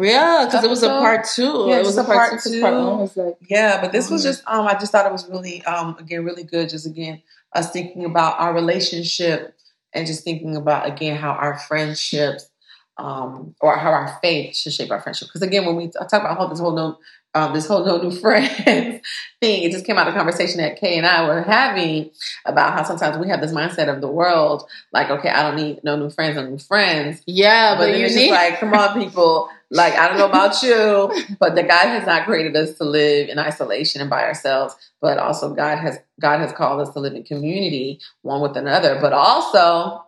Yeah, 0.00 0.44
because 0.46 0.64
it 0.64 0.70
was 0.70 0.82
a 0.82 0.88
part 0.88 1.26
two. 1.26 1.66
Yeah, 1.68 1.76
it 1.76 1.84
was 1.84 1.98
a 1.98 2.02
a 2.02 2.04
part, 2.04 2.30
part 2.30 2.42
two. 2.42 2.60
Part 2.60 2.74
one 2.74 2.98
was 3.00 3.16
like, 3.16 3.36
Yeah, 3.48 3.80
but 3.80 3.92
this 3.92 4.08
was 4.10 4.22
Mhm. 4.22 4.24
just. 4.24 4.42
Um, 4.46 4.66
I 4.66 4.72
just 4.74 4.90
thought 4.90 5.04
it 5.06 5.12
was 5.12 5.28
really, 5.28 5.62
um, 5.64 5.96
again, 5.98 6.24
really 6.24 6.44
good. 6.44 6.70
Just 6.70 6.86
again, 6.86 7.20
us 7.54 7.70
thinking 7.70 8.04
about 8.06 8.40
our 8.40 8.54
relationship 8.54 9.54
and 9.92 10.06
just 10.06 10.24
thinking 10.24 10.56
about 10.56 10.86
again 10.86 11.16
how 11.16 11.30
our 11.32 11.58
friendships, 11.58 12.48
um, 12.96 13.54
or 13.60 13.76
how 13.76 13.90
our 13.90 14.18
faith 14.22 14.56
should 14.56 14.72
shape 14.72 14.90
our 14.90 15.00
friendship. 15.00 15.28
Because 15.28 15.42
again, 15.42 15.66
when 15.66 15.76
we 15.76 15.90
talk 15.90 16.10
about 16.12 16.38
whole 16.38 16.48
this 16.48 16.58
whole 16.60 16.74
no, 16.74 16.98
um, 17.34 17.52
this 17.52 17.66
whole 17.66 17.84
no 17.84 17.98
new 17.98 18.10
friends 18.18 19.02
thing. 19.42 19.62
It 19.62 19.72
just 19.72 19.84
came 19.84 19.98
out 19.98 20.08
of 20.08 20.14
conversation 20.14 20.56
that 20.62 20.80
Kay 20.80 20.96
and 20.96 21.06
I 21.06 21.26
were 21.28 21.42
having 21.42 22.10
about 22.46 22.72
how 22.72 22.82
sometimes 22.82 23.18
we 23.18 23.28
have 23.28 23.42
this 23.42 23.52
mindset 23.52 23.94
of 23.94 24.00
the 24.00 24.08
world, 24.08 24.66
like, 24.92 25.10
okay, 25.10 25.28
I 25.28 25.42
don't 25.42 25.56
need 25.62 25.84
no 25.84 25.96
new 25.96 26.08
friends, 26.08 26.36
no 26.36 26.46
new 26.48 26.56
friends. 26.58 27.20
Yeah, 27.26 27.74
but, 27.74 27.80
but 27.88 27.92
then 27.92 28.00
it's 28.00 28.14
need- 28.14 28.28
just 28.30 28.40
like, 28.40 28.58
come 28.60 28.72
on, 28.72 28.98
people. 28.98 29.50
Like, 29.70 29.94
I 29.94 30.08
don't 30.08 30.18
know 30.18 30.28
about 30.28 30.62
you, 30.62 31.36
but 31.38 31.54
the 31.54 31.62
God 31.62 31.86
has 31.86 32.06
not 32.06 32.26
created 32.26 32.56
us 32.56 32.74
to 32.78 32.84
live 32.84 33.28
in 33.28 33.38
isolation 33.38 34.00
and 34.00 34.10
by 34.10 34.22
ourselves, 34.22 34.76
but 35.00 35.18
also 35.18 35.54
God 35.54 35.78
has 35.78 35.98
God 36.20 36.40
has 36.40 36.52
called 36.52 36.80
us 36.80 36.92
to 36.94 37.00
live 37.00 37.14
in 37.14 37.24
community, 37.24 38.00
one 38.22 38.40
with 38.40 38.56
another. 38.56 38.98
But 39.00 39.12
also, 39.12 40.04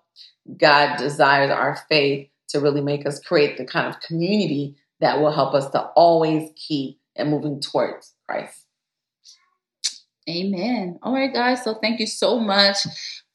God 0.56 0.96
desires 0.96 1.50
our 1.50 1.76
faith 1.88 2.28
to 2.48 2.60
really 2.60 2.80
make 2.80 3.06
us 3.06 3.20
create 3.20 3.58
the 3.58 3.64
kind 3.64 3.86
of 3.86 4.00
community 4.00 4.76
that 5.00 5.20
will 5.20 5.32
help 5.32 5.54
us 5.54 5.70
to 5.70 5.80
always 5.80 6.50
keep 6.56 6.98
and 7.14 7.30
moving 7.30 7.60
towards 7.60 8.14
Christ. 8.26 8.64
Amen. 10.28 10.98
All 11.02 11.14
right, 11.14 11.32
guys. 11.32 11.64
So 11.64 11.74
thank 11.74 12.00
you 12.00 12.06
so 12.06 12.38
much 12.38 12.78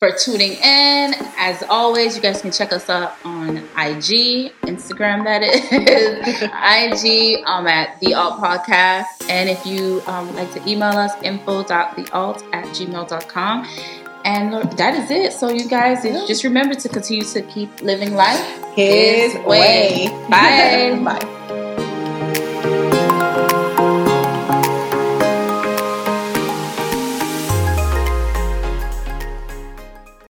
for 0.04 0.18
tuning 0.18 0.52
in. 0.54 1.14
As 1.38 1.64
always, 1.70 2.14
you 2.14 2.22
guys 2.22 2.42
can 2.42 2.52
check 2.52 2.74
us 2.74 2.90
out 2.90 3.16
on 3.24 3.58
IG, 3.58 4.52
Instagram, 4.64 5.24
that 5.24 5.42
is. 5.42 5.64
IG 6.44 7.44
um, 7.46 7.68
at 7.68 7.98
The 8.02 8.14
Alt 8.14 8.42
Podcast. 8.42 9.30
And 9.30 9.50
if 9.50 9.66
you 9.66 10.02
um, 10.08 10.36
like 10.36 10.52
to 10.54 10.70
email 10.70 10.98
us, 10.98 11.14
info.thealt 11.22 12.44
at 12.52 12.66
gmail.com. 12.66 13.68
And 14.26 14.54
that 14.78 14.96
is 14.96 15.10
it. 15.10 15.32
So, 15.32 15.50
you 15.50 15.70
guys, 15.70 16.04
just 16.28 16.44
remember 16.44 16.76
to 16.76 16.90
continue 16.90 17.24
to 17.24 17.42
keep 17.44 17.82
living 17.82 18.14
life 18.14 18.40
His, 18.76 19.34
His 19.34 19.46
way. 19.46 20.10
way. 20.10 20.28
Bye. 20.30 21.02
Bye. 21.02 21.40